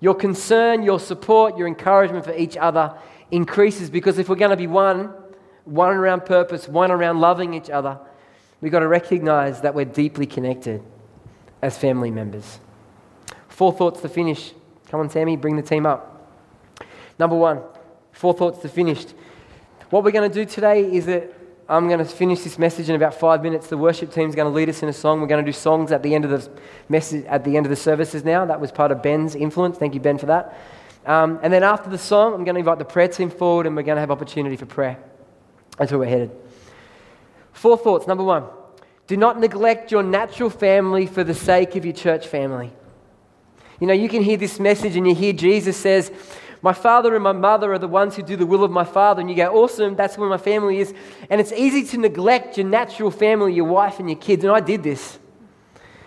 Your 0.00 0.14
concern, 0.14 0.82
your 0.82 0.98
support, 0.98 1.56
your 1.56 1.68
encouragement 1.68 2.24
for 2.24 2.34
each 2.34 2.56
other 2.56 2.94
increases 3.30 3.88
because 3.88 4.18
if 4.18 4.28
we're 4.28 4.36
going 4.36 4.50
to 4.50 4.56
be 4.56 4.66
one, 4.66 5.12
one 5.64 5.94
around 5.94 6.24
purpose, 6.24 6.66
one 6.66 6.90
around 6.90 7.20
loving 7.20 7.54
each 7.54 7.70
other, 7.70 7.98
we've 8.60 8.72
got 8.72 8.80
to 8.80 8.88
recognize 8.88 9.60
that 9.60 9.74
we're 9.74 9.84
deeply 9.84 10.26
connected 10.26 10.82
as 11.60 11.78
family 11.78 12.10
members. 12.10 12.58
Four 13.48 13.72
thoughts 13.72 14.00
to 14.00 14.08
finish. 14.08 14.54
Come 14.88 15.00
on, 15.00 15.10
Sammy, 15.10 15.36
bring 15.36 15.56
the 15.56 15.62
team 15.62 15.86
up. 15.86 16.11
Number 17.18 17.36
one, 17.36 17.62
Four 18.12 18.34
thoughts 18.34 18.60
to 18.60 18.68
finish. 18.68 19.04
What 19.90 20.04
we're 20.04 20.12
going 20.12 20.30
to 20.30 20.34
do 20.34 20.44
today 20.44 20.82
is 20.84 21.06
that 21.06 21.32
I'm 21.68 21.88
going 21.88 21.98
to 21.98 22.04
finish 22.04 22.40
this 22.40 22.58
message 22.58 22.88
in 22.88 22.94
about 22.94 23.14
five 23.14 23.42
minutes. 23.42 23.68
The 23.68 23.78
worship 23.78 24.12
team's 24.12 24.34
going 24.34 24.50
to 24.50 24.54
lead 24.54 24.68
us 24.68 24.82
in 24.82 24.88
a 24.88 24.92
song. 24.92 25.20
We're 25.20 25.26
going 25.26 25.44
to 25.44 25.48
do 25.50 25.56
songs 25.56 25.92
at 25.92 26.02
the 26.02 26.14
end 26.14 26.24
of 26.24 26.30
the 26.30 26.50
message, 26.88 27.24
at 27.26 27.44
the 27.44 27.56
end 27.56 27.66
of 27.66 27.70
the 27.70 27.76
services 27.76 28.24
now. 28.24 28.44
That 28.44 28.60
was 28.60 28.70
part 28.70 28.92
of 28.92 29.02
Ben's 29.02 29.34
influence. 29.34 29.78
Thank 29.78 29.94
you, 29.94 30.00
Ben, 30.00 30.18
for 30.18 30.26
that. 30.26 30.56
Um, 31.06 31.40
and 31.42 31.52
then 31.52 31.62
after 31.62 31.90
the 31.90 31.98
song, 31.98 32.34
I'm 32.34 32.44
going 32.44 32.54
to 32.54 32.60
invite 32.60 32.78
the 32.78 32.84
prayer 32.84 33.08
team 33.08 33.30
forward, 33.30 33.66
and 33.66 33.74
we're 33.74 33.82
going 33.82 33.96
to 33.96 34.00
have 34.00 34.10
opportunity 34.10 34.56
for 34.56 34.66
prayer. 34.66 34.98
That's 35.78 35.90
where 35.90 35.98
we're 35.98 36.06
headed. 36.06 36.30
Four 37.52 37.76
thoughts. 37.78 38.06
Number 38.06 38.22
one, 38.22 38.44
do 39.06 39.16
not 39.16 39.40
neglect 39.40 39.90
your 39.90 40.02
natural 40.02 40.50
family 40.50 41.06
for 41.06 41.24
the 41.24 41.34
sake 41.34 41.74
of 41.76 41.84
your 41.84 41.94
church 41.94 42.26
family. 42.28 42.72
You 43.80 43.86
know, 43.86 43.94
you 43.94 44.08
can 44.08 44.22
hear 44.22 44.36
this 44.36 44.60
message 44.60 44.94
and 44.96 45.08
you 45.08 45.14
hear 45.14 45.32
Jesus 45.32 45.76
says, 45.76 46.12
My 46.62 46.72
father 46.72 47.14
and 47.14 47.22
my 47.22 47.32
mother 47.32 47.72
are 47.72 47.78
the 47.78 47.88
ones 47.88 48.16
who 48.16 48.22
do 48.22 48.36
the 48.36 48.46
will 48.46 48.64
of 48.64 48.70
my 48.70 48.84
father. 48.84 49.20
And 49.20 49.28
you 49.28 49.36
go, 49.36 49.62
Awesome, 49.62 49.96
that's 49.96 50.16
where 50.16 50.28
my 50.28 50.38
family 50.38 50.78
is. 50.78 50.94
And 51.28 51.40
it's 51.40 51.52
easy 51.52 51.84
to 51.88 51.98
neglect 51.98 52.56
your 52.56 52.66
natural 52.66 53.10
family, 53.10 53.52
your 53.52 53.66
wife 53.66 53.98
and 53.98 54.08
your 54.08 54.18
kids. 54.18 54.44
And 54.44 54.52
I 54.52 54.60
did 54.60 54.82
this. 54.82 55.18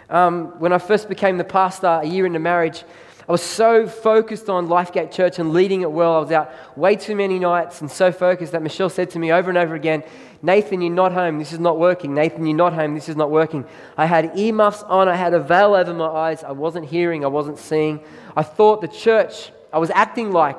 Um, 0.09 0.59
when 0.59 0.71
I 0.71 0.77
first 0.77 1.09
became 1.09 1.37
the 1.37 1.43
pastor 1.43 1.99
a 2.01 2.05
year 2.05 2.25
into 2.25 2.39
marriage, 2.39 2.83
I 3.27 3.31
was 3.31 3.41
so 3.41 3.87
focused 3.87 4.49
on 4.49 4.67
Lifegate 4.67 5.11
Church 5.11 5.39
and 5.39 5.51
leading 5.51 5.81
it 5.81 5.91
well. 5.91 6.13
I 6.13 6.19
was 6.19 6.31
out 6.31 6.77
way 6.77 6.95
too 6.95 7.15
many 7.15 7.39
nights 7.39 7.81
and 7.81 7.89
so 7.89 8.11
focused 8.11 8.51
that 8.51 8.61
Michelle 8.61 8.89
said 8.89 9.09
to 9.11 9.19
me 9.19 9.31
over 9.31 9.49
and 9.49 9.57
over 9.57 9.73
again, 9.73 10.03
Nathan, 10.43 10.81
you're 10.81 10.93
not 10.93 11.11
home. 11.11 11.39
This 11.39 11.51
is 11.51 11.57
not 11.57 11.79
working. 11.79 12.13
Nathan, 12.13 12.45
you're 12.45 12.55
not 12.55 12.73
home. 12.73 12.93
This 12.93 13.09
is 13.09 13.15
not 13.15 13.31
working. 13.31 13.65
I 13.97 14.05
had 14.05 14.37
earmuffs 14.37 14.83
on. 14.83 15.09
I 15.09 15.15
had 15.15 15.33
a 15.33 15.39
veil 15.39 15.73
over 15.73 15.91
my 15.91 16.05
eyes. 16.05 16.43
I 16.43 16.51
wasn't 16.51 16.85
hearing. 16.85 17.25
I 17.25 17.29
wasn't 17.29 17.57
seeing. 17.57 17.99
I 18.35 18.43
thought 18.43 18.81
the 18.81 18.87
church, 18.87 19.51
I 19.75 19.77
was 19.77 19.91
acting 19.93 20.31
like, 20.31 20.57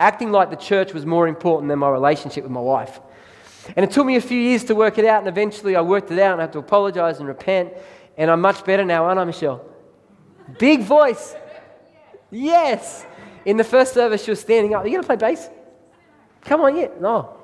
acting 0.00 0.32
like 0.32 0.50
the 0.50 0.56
church 0.56 0.92
was 0.92 1.06
more 1.06 1.28
important 1.28 1.68
than 1.68 1.78
my 1.78 1.88
relationship 1.88 2.42
with 2.42 2.50
my 2.50 2.60
wife. 2.60 2.98
And 3.76 3.84
it 3.84 3.92
took 3.92 4.04
me 4.04 4.16
a 4.16 4.20
few 4.20 4.40
years 4.40 4.64
to 4.64 4.74
work 4.74 4.98
it 4.98 5.04
out, 5.04 5.20
and 5.20 5.28
eventually 5.28 5.76
I 5.76 5.82
worked 5.82 6.10
it 6.10 6.18
out 6.18 6.32
and 6.32 6.40
I 6.40 6.44
had 6.44 6.52
to 6.54 6.58
apologize 6.58 7.20
and 7.20 7.28
repent. 7.28 7.72
And 8.18 8.28
I'm 8.28 8.40
much 8.40 8.64
better 8.64 8.84
now, 8.84 9.04
aren't 9.04 9.20
I, 9.20 9.24
Michelle? 9.24 9.64
Big 10.58 10.82
voice. 10.82 11.36
Yes. 12.32 13.06
In 13.44 13.56
the 13.56 13.62
first 13.62 13.94
service, 13.94 14.24
she 14.24 14.32
was 14.32 14.40
standing 14.40 14.74
up. 14.74 14.82
Are 14.82 14.88
you 14.88 14.94
going 14.94 15.02
to 15.02 15.06
play 15.06 15.16
bass? 15.16 15.48
Come 16.42 16.60
on, 16.62 16.76
yeah. 16.76 16.88
No. 17.00 17.36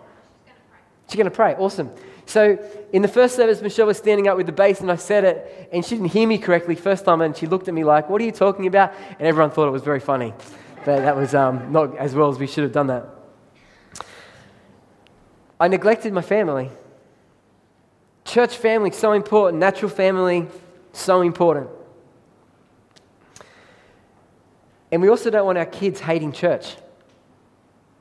She's 1.07 1.17
going 1.17 1.31
to 1.31 1.31
pray. 1.31 1.55
Awesome. 1.55 1.91
So 2.27 2.59
in 2.93 3.03
the 3.03 3.09
first 3.09 3.37
service, 3.37 3.63
Michelle 3.63 3.87
was 3.87 3.99
standing 3.99 4.27
up 4.27 4.37
with 4.37 4.47
the 4.47 4.53
bass, 4.53 4.81
and 4.81 4.91
I 4.91 4.97
said 4.97 5.25
it, 5.25 5.69
and 5.73 5.85
she 5.85 5.95
didn't 5.95 6.11
hear 6.11 6.27
me 6.27 6.39
correctly 6.39 6.75
first 6.75 7.05
time, 7.05 7.21
and 7.21 7.37
she 7.37 7.47
looked 7.47 7.69
at 7.69 7.75
me 7.75 7.85
like, 7.85 8.11
"What 8.11 8.21
are 8.21 8.25
you 8.25 8.33
talking 8.33 8.67
about?" 8.67 8.93
And 9.19 9.29
everyone 9.29 9.51
thought 9.51 9.69
it 9.69 9.73
was 9.73 9.83
very 9.83 10.01
funny, 10.01 10.33
but 10.85 11.01
that 11.03 11.17
was 11.17 11.35
um, 11.35 11.73
not 11.73 11.97
as 11.97 12.15
well 12.15 12.29
as 12.29 12.39
we 12.39 12.47
should 12.47 12.65
have 12.65 12.73
done 12.73 12.89
that. 12.89 13.09
I 15.61 15.69
neglected 15.69 16.13
my 16.13 16.23
family. 16.23 16.71
Church 18.25 18.57
family 18.57 18.91
so 18.91 19.13
important. 19.13 19.61
Natural 19.61 19.91
family 19.91 20.49
so 20.93 21.21
important. 21.21 21.69
And 24.91 25.01
we 25.01 25.09
also 25.09 25.31
don't 25.31 25.47
want 25.47 25.59
our 25.59 25.67
kids 25.67 26.01
hating 26.01 26.33
church. 26.33 26.77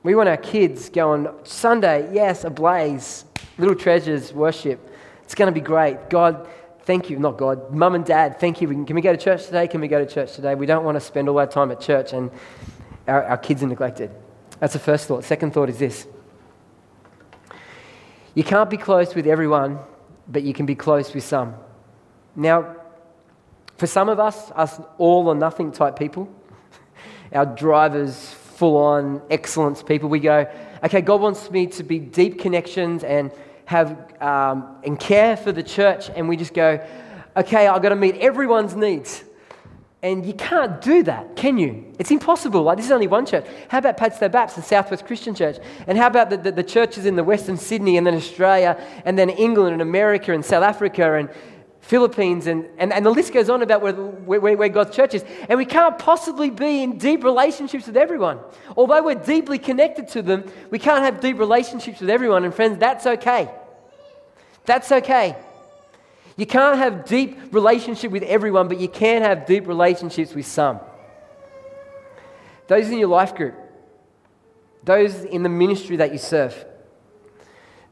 We 0.03 0.15
want 0.15 0.27
our 0.27 0.37
kids 0.37 0.89
going, 0.89 1.27
Sunday, 1.43 2.11
yes, 2.13 2.43
ablaze, 2.43 3.25
little 3.57 3.75
treasures, 3.75 4.33
worship. 4.33 4.91
It's 5.23 5.35
going 5.35 5.53
to 5.53 5.57
be 5.57 5.65
great. 5.65 6.09
God, 6.09 6.47
thank 6.83 7.09
you. 7.09 7.19
Not 7.19 7.37
God, 7.37 7.71
mum 7.71 7.95
and 7.95 8.05
dad, 8.05 8.39
thank 8.39 8.61
you. 8.61 8.67
Can 8.67 8.95
we 8.95 9.01
go 9.01 9.11
to 9.11 9.17
church 9.17 9.45
today? 9.45 9.67
Can 9.67 9.81
we 9.81 9.87
go 9.87 10.03
to 10.03 10.11
church 10.11 10.33
today? 10.33 10.55
We 10.55 10.65
don't 10.65 10.83
want 10.83 10.95
to 10.95 11.01
spend 11.01 11.29
all 11.29 11.39
our 11.39 11.47
time 11.47 11.71
at 11.71 11.79
church 11.79 12.13
and 12.13 12.31
our, 13.07 13.23
our 13.23 13.37
kids 13.37 13.63
are 13.63 13.67
neglected. 13.67 14.11
That's 14.59 14.73
the 14.73 14.79
first 14.79 15.07
thought. 15.07 15.23
Second 15.23 15.53
thought 15.53 15.69
is 15.69 15.79
this 15.79 16.07
you 18.33 18.43
can't 18.43 18.69
be 18.69 18.77
close 18.77 19.13
with 19.13 19.27
everyone, 19.27 19.79
but 20.27 20.43
you 20.43 20.53
can 20.53 20.65
be 20.65 20.75
close 20.75 21.13
with 21.13 21.23
some. 21.23 21.55
Now, 22.35 22.77
for 23.77 23.87
some 23.87 24.07
of 24.07 24.19
us, 24.19 24.51
us 24.51 24.79
all 24.97 25.27
or 25.27 25.35
nothing 25.35 25.71
type 25.71 25.97
people, 25.97 26.31
our 27.33 27.45
drivers, 27.45 28.31
full 28.31 28.77
on 28.77 29.21
excellence 29.29 29.81
people. 29.81 30.07
We 30.07 30.19
go, 30.19 30.47
okay, 30.83 31.01
God 31.01 31.19
wants 31.19 31.49
me 31.49 31.65
to 31.67 31.83
be 31.83 31.99
deep 31.99 32.39
connections 32.39 33.03
and 33.03 33.31
have 33.71 34.21
um, 34.21 34.75
and 34.83 34.99
care 34.99 35.37
for 35.37 35.53
the 35.53 35.63
church, 35.63 36.09
and 36.13 36.27
we 36.27 36.35
just 36.35 36.53
go, 36.53 36.85
okay, 37.37 37.67
I've 37.67 37.81
got 37.81 37.89
to 37.89 37.95
meet 37.95 38.15
everyone's 38.17 38.75
needs. 38.75 39.23
And 40.03 40.25
you 40.25 40.33
can't 40.33 40.81
do 40.81 41.03
that, 41.03 41.35
can 41.35 41.57
you? 41.57 41.93
It's 41.99 42.11
impossible. 42.11 42.63
Like, 42.63 42.77
this 42.77 42.87
is 42.87 42.91
only 42.91 43.07
one 43.07 43.25
church. 43.25 43.45
How 43.69 43.77
about 43.77 43.97
Padstow 43.97 44.29
Baptist 44.29 44.57
and 44.57 44.65
Southwest 44.65 45.05
Christian 45.05 45.35
Church? 45.35 45.57
And 45.87 45.97
how 45.97 46.07
about 46.07 46.29
the, 46.31 46.37
the, 46.37 46.51
the, 46.51 46.63
churches 46.63 47.05
in 47.05 47.15
the 47.15 47.23
Western 47.23 47.55
Sydney 47.55 47.97
and 47.97 48.05
then 48.05 48.15
Australia 48.15 48.81
and 49.05 49.17
then 49.17 49.29
England 49.29 49.73
and 49.73 49.81
America 49.81 50.33
and 50.33 50.43
South 50.43 50.63
Africa 50.63 51.13
and 51.13 51.29
Philippines, 51.81 52.47
and, 52.47 52.67
and, 52.77 52.93
and 52.93 53.05
the 53.05 53.09
list 53.09 53.33
goes 53.33 53.49
on 53.49 53.63
about 53.63 53.81
where, 53.81 53.93
where, 53.93 54.57
where 54.57 54.69
God's 54.69 54.95
church 54.95 55.15
is. 55.15 55.25
And 55.49 55.57
we 55.57 55.65
can't 55.65 55.97
possibly 55.97 56.49
be 56.49 56.83
in 56.83 56.97
deep 56.97 57.23
relationships 57.23 57.87
with 57.87 57.97
everyone. 57.97 58.39
Although 58.77 59.03
we're 59.03 59.15
deeply 59.15 59.57
connected 59.57 60.07
to 60.09 60.21
them, 60.21 60.49
we 60.69 60.79
can't 60.79 61.03
have 61.03 61.19
deep 61.19 61.39
relationships 61.39 61.99
with 61.99 62.09
everyone. 62.09 62.43
And 62.43 62.53
friends, 62.53 62.77
that's 62.77 63.05
okay. 63.05 63.49
That's 64.65 64.91
okay. 64.91 65.35
You 66.37 66.45
can't 66.45 66.77
have 66.77 67.05
deep 67.05 67.37
relationship 67.51 68.11
with 68.11 68.23
everyone, 68.23 68.67
but 68.67 68.79
you 68.79 68.87
can 68.87 69.21
have 69.21 69.45
deep 69.45 69.67
relationships 69.67 70.33
with 70.33 70.45
some. 70.45 70.79
Those 72.67 72.89
in 72.89 72.99
your 72.99 73.09
life 73.09 73.35
group, 73.35 73.55
those 74.83 75.23
in 75.23 75.43
the 75.43 75.49
ministry 75.49 75.97
that 75.97 76.11
you 76.11 76.17
serve. 76.17 76.65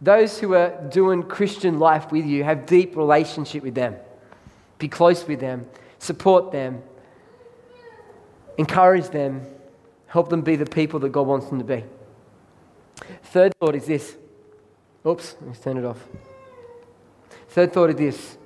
Those 0.02 0.40
who 0.40 0.54
are 0.54 0.70
doing 0.90 1.24
Christian 1.24 1.80
life 1.80 2.12
with 2.12 2.26
you, 2.26 2.44
have 2.46 2.66
deep 2.66 2.96
relationship 2.96 3.64
with 3.64 3.76
them. 3.76 3.96
Be 4.78 4.88
close 4.88 5.28
with 5.28 5.42
them, 5.42 5.68
support 5.98 6.54
them, 6.54 6.82
encourage 8.58 9.10
them, 9.10 9.46
help 10.08 10.30
them 10.30 10.42
be 10.42 10.56
the 10.56 10.66
people 10.66 11.00
that 11.02 11.10
God 11.10 11.28
wants 11.28 11.48
them 11.48 11.60
to 11.60 11.66
be. 11.66 11.84
Third 13.24 13.54
thought 13.60 13.76
is 13.76 13.86
this. 13.86 14.16
Oops, 15.06 15.36
let's 15.46 15.60
turn 15.60 15.78
it 15.78 15.86
off. 15.86 16.00
Third 17.50 17.74
thought 17.74 17.90
is 17.90 17.96
this. 17.96 18.38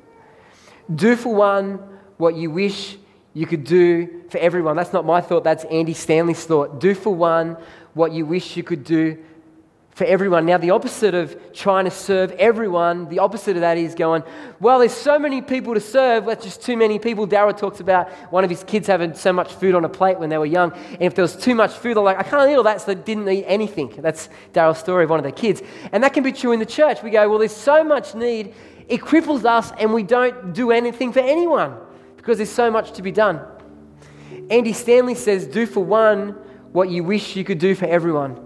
Do 0.94 1.16
for 1.16 1.34
one 1.34 1.80
what 2.18 2.36
you 2.36 2.52
wish 2.52 2.98
you 3.34 3.46
could 3.48 3.64
do 3.64 4.24
for 4.30 4.38
everyone. 4.38 4.76
That's 4.76 4.94
not 4.94 5.06
my 5.06 5.22
thought, 5.22 5.44
that's 5.44 5.64
Andy 5.66 5.94
Stanley's 5.94 6.46
thought. 6.46 6.80
Do 6.80 6.94
for 6.94 7.14
one 7.14 7.58
what 7.94 8.12
you 8.12 8.26
wish 8.26 8.58
you 8.58 8.64
could 8.64 8.84
do 8.84 9.18
for 9.92 10.06
everyone. 10.06 10.46
Now, 10.48 10.58
the 10.58 10.72
opposite 10.72 11.14
of 11.14 11.54
trying 11.54 11.86
to 11.86 11.92
serve 11.92 12.32
everyone, 12.32 13.10
the 13.10 13.20
opposite 13.20 13.56
of 13.56 13.62
that 13.62 13.78
is 13.78 13.94
going, 13.94 14.24
well, 14.60 14.80
there's 14.80 14.92
so 14.92 15.20
many 15.20 15.40
people 15.42 15.76
to 15.76 15.80
serve, 15.80 16.26
that's 16.26 16.44
just 16.44 16.64
too 16.64 16.76
many 16.76 16.98
people. 16.98 17.28
Darrell 17.28 17.54
talks 17.54 17.80
about 17.80 18.10
one 18.32 18.44
of 18.44 18.50
his 18.50 18.64
kids 18.64 18.88
having 18.88 19.14
so 19.14 19.32
much 19.32 19.54
food 19.54 19.76
on 19.76 19.86
a 19.86 19.90
plate 19.90 20.18
when 20.18 20.30
they 20.30 20.38
were 20.40 20.48
young. 20.48 20.72
And 20.74 21.02
if 21.04 21.14
there 21.14 21.22
was 21.22 21.36
too 21.36 21.54
much 21.54 21.74
food, 21.74 21.96
they're 21.96 22.04
like, 22.04 22.18
I 22.18 22.24
can't 22.24 22.50
eat 22.50 22.56
all 22.56 22.64
that, 22.64 22.82
so 22.82 22.88
they 22.88 23.02
didn't 23.02 23.30
eat 23.30 23.46
anything. 23.46 23.94
That's 24.00 24.30
Daryl's 24.52 24.80
story 24.80 25.04
of 25.04 25.12
one 25.12 25.20
of 25.20 25.24
their 25.24 25.32
kids. 25.32 25.62
And 25.92 26.04
that 26.04 26.14
can 26.14 26.24
be 26.24 26.32
true 26.32 26.54
in 26.54 26.60
the 26.60 26.66
church. 26.66 27.04
We 27.04 27.12
go, 27.12 27.30
well, 27.30 27.38
there's 27.38 27.56
so 27.56 27.84
much 27.84 28.16
need, 28.16 28.56
it 28.88 29.02
cripples 29.02 29.46
us, 29.46 29.72
and 29.80 29.94
we 29.94 30.04
don't 30.04 30.54
do 30.54 30.72
anything 30.72 31.14
for 31.14 31.20
anyone 31.20 31.76
because 32.18 32.38
there's 32.38 32.50
so 32.50 32.70
much 32.72 32.94
to 32.94 33.02
be 33.02 33.12
done. 33.12 33.42
Andy 34.50 34.74
Stanley 34.74 35.16
says, 35.16 35.48
do 35.48 35.66
for 35.66 35.84
one 35.84 36.36
what 36.72 36.90
you 36.90 37.04
wish 37.04 37.36
you 37.36 37.44
could 37.44 37.60
do 37.60 37.76
for 37.76 37.86
everyone. 37.86 38.40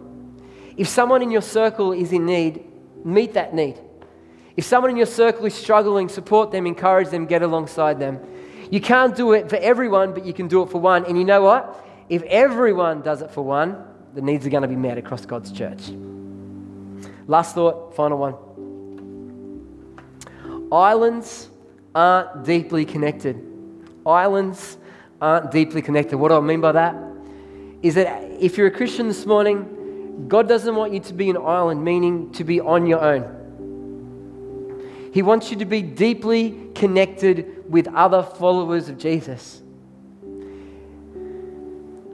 If 0.76 0.88
someone 0.88 1.22
in 1.22 1.32
your 1.32 1.42
circle 1.42 1.92
is 1.92 2.12
in 2.12 2.26
need, 2.26 2.64
meet 3.04 3.34
that 3.34 3.54
need. 3.54 3.80
If 4.56 4.66
someone 4.66 4.92
in 4.92 4.98
your 4.98 5.06
circle 5.06 5.46
is 5.46 5.54
struggling, 5.54 6.10
support 6.10 6.52
them, 6.52 6.66
encourage 6.66 7.10
them, 7.10 7.26
get 7.26 7.42
alongside 7.42 8.00
them. 8.00 8.20
You 8.70 8.82
can't 8.82 9.16
do 9.16 9.34
it 9.34 9.50
for 9.50 9.56
everyone, 9.58 10.14
but 10.14 10.26
you 10.26 10.34
can 10.34 10.48
do 10.48 10.62
it 10.64 10.70
for 10.70 10.82
one. 10.82 11.06
And 11.06 11.18
you 11.18 11.24
know 11.24 11.42
what? 11.42 11.86
If 12.10 12.24
everyone 12.24 13.02
does 13.02 13.22
it 13.22 13.32
for 13.32 13.44
one, 13.44 13.84
the 14.14 14.22
needs 14.22 14.46
are 14.46 14.50
going 14.50 14.64
to 14.64 14.68
be 14.68 14.76
met 14.76 14.98
across 14.98 15.26
God's 15.26 15.52
church. 15.52 15.90
Last 17.28 17.56
thought, 17.56 17.96
final 17.96 18.18
one. 18.18 18.36
Islands 20.72 21.50
aren't 21.96 22.44
deeply 22.46 22.86
connected. 22.86 23.42
Islands 24.06 24.78
aren't 25.22 25.52
deeply 25.52 25.82
connected. 25.82 26.18
What 26.18 26.30
do 26.30 26.36
I 26.36 26.42
mean 26.42 26.62
by 26.62 26.74
that? 26.74 26.96
Is 27.82 27.96
that 27.96 28.24
if 28.40 28.58
you're 28.58 28.68
a 28.68 28.72
Christian 28.72 29.08
this 29.08 29.26
morning 29.26 29.74
God 30.28 30.48
doesn't 30.48 30.76
want 30.76 30.94
you 30.94 31.00
to 31.02 31.14
be 31.14 31.30
an 31.30 31.38
island, 31.38 31.84
meaning 31.84 32.32
to 32.34 32.44
be 32.44 32.60
on 32.60 32.88
your 32.88 33.00
own. 33.00 33.36
He 35.14 35.22
wants 35.22 35.52
you 35.52 35.58
to 35.58 35.66
be 35.66 35.84
deeply 35.84 36.70
connected 36.74 37.70
with 37.70 37.88
other 37.88 38.24
followers 38.24 38.90
of 38.90 38.98
Jesus. 38.98 39.62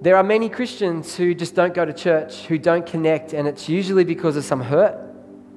There 0.02 0.18
are 0.18 0.24
many 0.24 0.50
Christians 0.50 1.16
who 1.16 1.34
just 1.34 1.56
don't 1.56 1.74
go 1.74 1.86
to 1.86 1.94
church, 1.94 2.46
who 2.46 2.58
don't 2.58 2.86
connect, 2.86 3.32
and 3.34 3.48
it's 3.48 3.70
usually 3.70 4.04
because 4.04 4.36
of 4.36 4.44
some 4.44 4.60
hurt, 4.62 5.00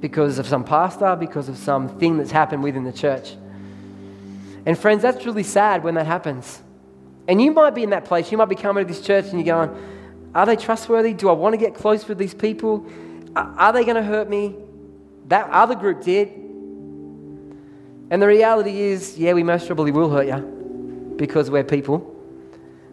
because 0.00 0.38
of 0.38 0.46
some 0.46 0.64
pastor, 0.64 1.16
because 1.16 1.48
of 1.48 1.56
some 1.56 1.88
thing 1.98 2.18
that's 2.18 2.30
happened 2.30 2.62
within 2.62 2.85
the 2.85 2.92
church. 2.92 3.37
And 4.66 4.76
friends, 4.76 5.02
that's 5.02 5.24
really 5.24 5.42
sad 5.42 5.85
when 5.85 5.94
that 5.94 6.06
happens. 6.06 6.61
And 7.28 7.40
you 7.40 7.52
might 7.52 7.74
be 7.74 7.82
in 7.82 7.90
that 7.90 8.04
place. 8.04 8.30
You 8.30 8.38
might 8.38 8.48
be 8.48 8.56
coming 8.56 8.87
to 8.87 8.92
this 8.92 9.04
church 9.04 9.26
and 9.26 9.35
you're 9.35 9.56
going, 9.56 10.30
Are 10.35 10.46
they 10.46 10.56
trustworthy? 10.56 11.12
Do 11.12 11.28
I 11.28 11.32
want 11.32 11.54
to 11.54 11.56
get 11.56 11.74
close 11.74 12.06
with 12.06 12.18
these 12.18 12.35
people? 12.35 12.87
Are 13.35 13.72
they 13.72 13.85
going 13.85 13.96
to 13.96 14.02
hurt 14.02 14.28
me? 14.28 14.54
That 15.28 15.50
other 15.50 15.74
group 15.74 16.02
did. 16.02 16.28
And 18.11 18.22
the 18.22 18.26
reality 18.26 18.80
is, 18.80 19.18
yeah, 19.18 19.32
we 19.32 19.42
most 19.42 19.66
probably 19.66 19.90
will 19.90 20.11
hurt 20.11 20.26
you 20.26 21.14
because 21.16 21.50
we're 21.50 21.64
people. 21.64 22.12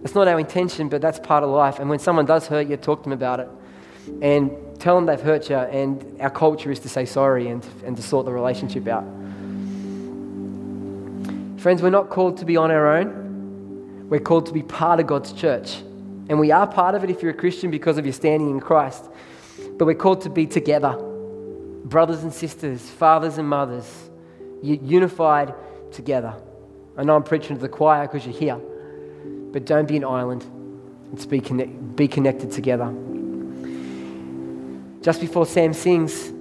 It's 0.04 0.16
not 0.16 0.28
our 0.28 0.40
intention, 0.40 0.90
but 0.90 1.02
that's 1.02 1.20
part 1.20 1.44
of 1.44 1.50
life. 1.50 1.80
And 1.80 1.90
when 1.90 2.00
someone 2.00 2.26
does 2.26 2.48
hurt 2.48 2.68
you, 2.68 2.78
talk 2.78 3.04
to 3.04 3.10
them 3.10 3.14
about 3.14 3.40
it. 3.40 3.50
And 4.22 4.52
tell 4.84 4.96
them 4.96 5.06
they've 5.06 5.22
hurt 5.22 5.50
you. 5.50 5.56
And 5.56 6.20
our 6.20 6.30
culture 6.30 6.70
is 6.70 6.80
to 6.80 6.90
say 6.90 7.06
sorry 7.06 7.48
and, 7.48 7.66
and 7.86 7.96
to 7.96 8.04
sort 8.04 8.26
the 8.26 8.34
relationship 8.34 8.86
out. 8.90 9.06
Friends, 11.62 11.82
we're 11.82 11.90
not 11.90 12.10
called 12.10 12.40
to 12.40 12.46
be 12.46 12.58
on 12.58 12.70
our 12.70 12.98
own. 12.98 14.10
We're 14.10 14.20
called 14.20 14.48
to 14.48 14.52
be 14.52 14.62
part 14.62 15.00
of 15.00 15.08
God's 15.08 15.32
church. 15.32 15.78
And 16.28 16.38
we 16.38 16.52
are 16.52 16.68
part 16.68 16.96
of 16.96 17.04
it 17.06 17.10
if 17.10 17.22
you're 17.22 17.32
a 17.32 17.34
Christian 17.34 17.72
because 17.72 17.98
of 17.98 18.06
your 18.06 18.14
standing 18.14 18.50
in 18.50 18.60
Christ. 18.60 19.06
But 19.78 19.86
we're 19.86 19.96
called 19.96 20.22
to 20.24 20.30
be 20.30 20.46
together 20.46 20.98
brothers 21.86 22.24
and 22.24 22.34
sisters, 22.34 22.82
fathers 22.82 23.38
and 23.38 23.48
mothers, 23.48 24.10
unified 24.62 25.54
together. 25.92 26.34
I 26.98 27.04
know 27.04 27.16
I'm 27.16 27.24
preaching 27.24 27.56
to 27.56 27.62
the 27.62 27.70
choir 27.70 28.08
because 28.08 28.26
you're 28.26 28.36
here, 28.36 28.60
but 29.52 29.66
don't 29.66 29.88
be 29.88 29.98
an 29.98 30.06
island. 30.06 30.46
Let's 31.12 31.26
be, 31.26 31.40
connect, 31.40 31.96
be 31.96 32.08
connected 32.08 32.52
together. 32.52 32.94
Just 35.04 35.22
before 35.22 35.46
Sam 35.46 35.74
sings, 35.74 36.32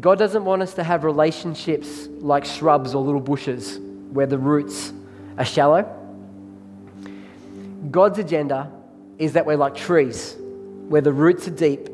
God 0.00 0.18
doesn't 0.18 0.44
want 0.44 0.62
us 0.62 0.72
to 0.74 0.84
have 0.84 1.04
relationships 1.04 2.08
like 2.20 2.46
shrubs 2.46 2.94
or 2.94 3.02
little 3.04 3.20
bushes 3.20 3.78
where 4.12 4.26
the 4.26 4.38
roots 4.38 4.92
are 5.36 5.44
shallow. 5.44 5.92
God's 7.90 8.18
agenda 8.18 8.72
is 9.18 9.34
that 9.34 9.44
we're 9.44 9.56
like 9.56 9.74
trees 9.74 10.34
where 10.88 11.02
the 11.02 11.12
roots 11.12 11.46
are 11.46 11.52
deep 11.52 11.90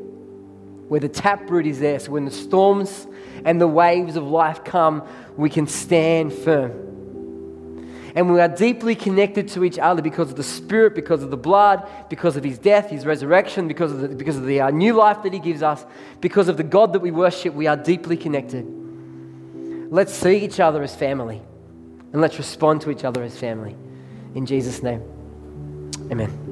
where 0.87 0.99
the 0.99 1.09
taproot 1.09 1.65
is 1.65 1.79
there. 1.79 1.99
So 1.99 2.11
when 2.11 2.25
the 2.25 2.31
storms 2.31 3.07
and 3.45 3.59
the 3.59 3.67
waves 3.67 4.15
of 4.15 4.25
life 4.25 4.63
come, 4.63 5.01
we 5.37 5.49
can 5.49 5.65
stand 5.65 6.33
firm. 6.33 6.92
And 8.15 8.31
we 8.31 8.39
are 8.39 8.47
deeply 8.47 8.95
connected 8.95 9.47
to 9.49 9.63
each 9.63 9.79
other 9.79 10.01
because 10.01 10.29
of 10.29 10.35
the 10.35 10.43
Spirit, 10.43 10.93
because 10.93 11.23
of 11.23 11.31
the 11.31 11.37
blood, 11.37 11.87
because 12.09 12.37
of 12.37 12.43
His 12.43 12.59
death, 12.59 12.89
His 12.89 13.05
resurrection, 13.05 13.67
because 13.67 13.91
of 13.91 14.01
the, 14.01 14.07
because 14.09 14.37
of 14.37 14.45
the 14.45 14.61
uh, 14.61 14.69
new 14.69 14.93
life 14.93 15.23
that 15.23 15.33
He 15.33 15.39
gives 15.39 15.63
us, 15.63 15.83
because 16.21 16.47
of 16.47 16.57
the 16.57 16.63
God 16.63 16.93
that 16.93 16.99
we 16.99 17.11
worship. 17.11 17.55
We 17.55 17.65
are 17.67 17.77
deeply 17.77 18.17
connected. 18.17 18.65
Let's 19.89 20.13
see 20.13 20.37
each 20.37 20.59
other 20.59 20.83
as 20.83 20.95
family 20.95 21.41
and 22.13 22.21
let's 22.21 22.37
respond 22.37 22.81
to 22.81 22.91
each 22.91 23.03
other 23.03 23.23
as 23.23 23.37
family. 23.37 23.75
In 24.35 24.45
Jesus' 24.45 24.81
name, 24.81 25.01
amen. 26.11 26.42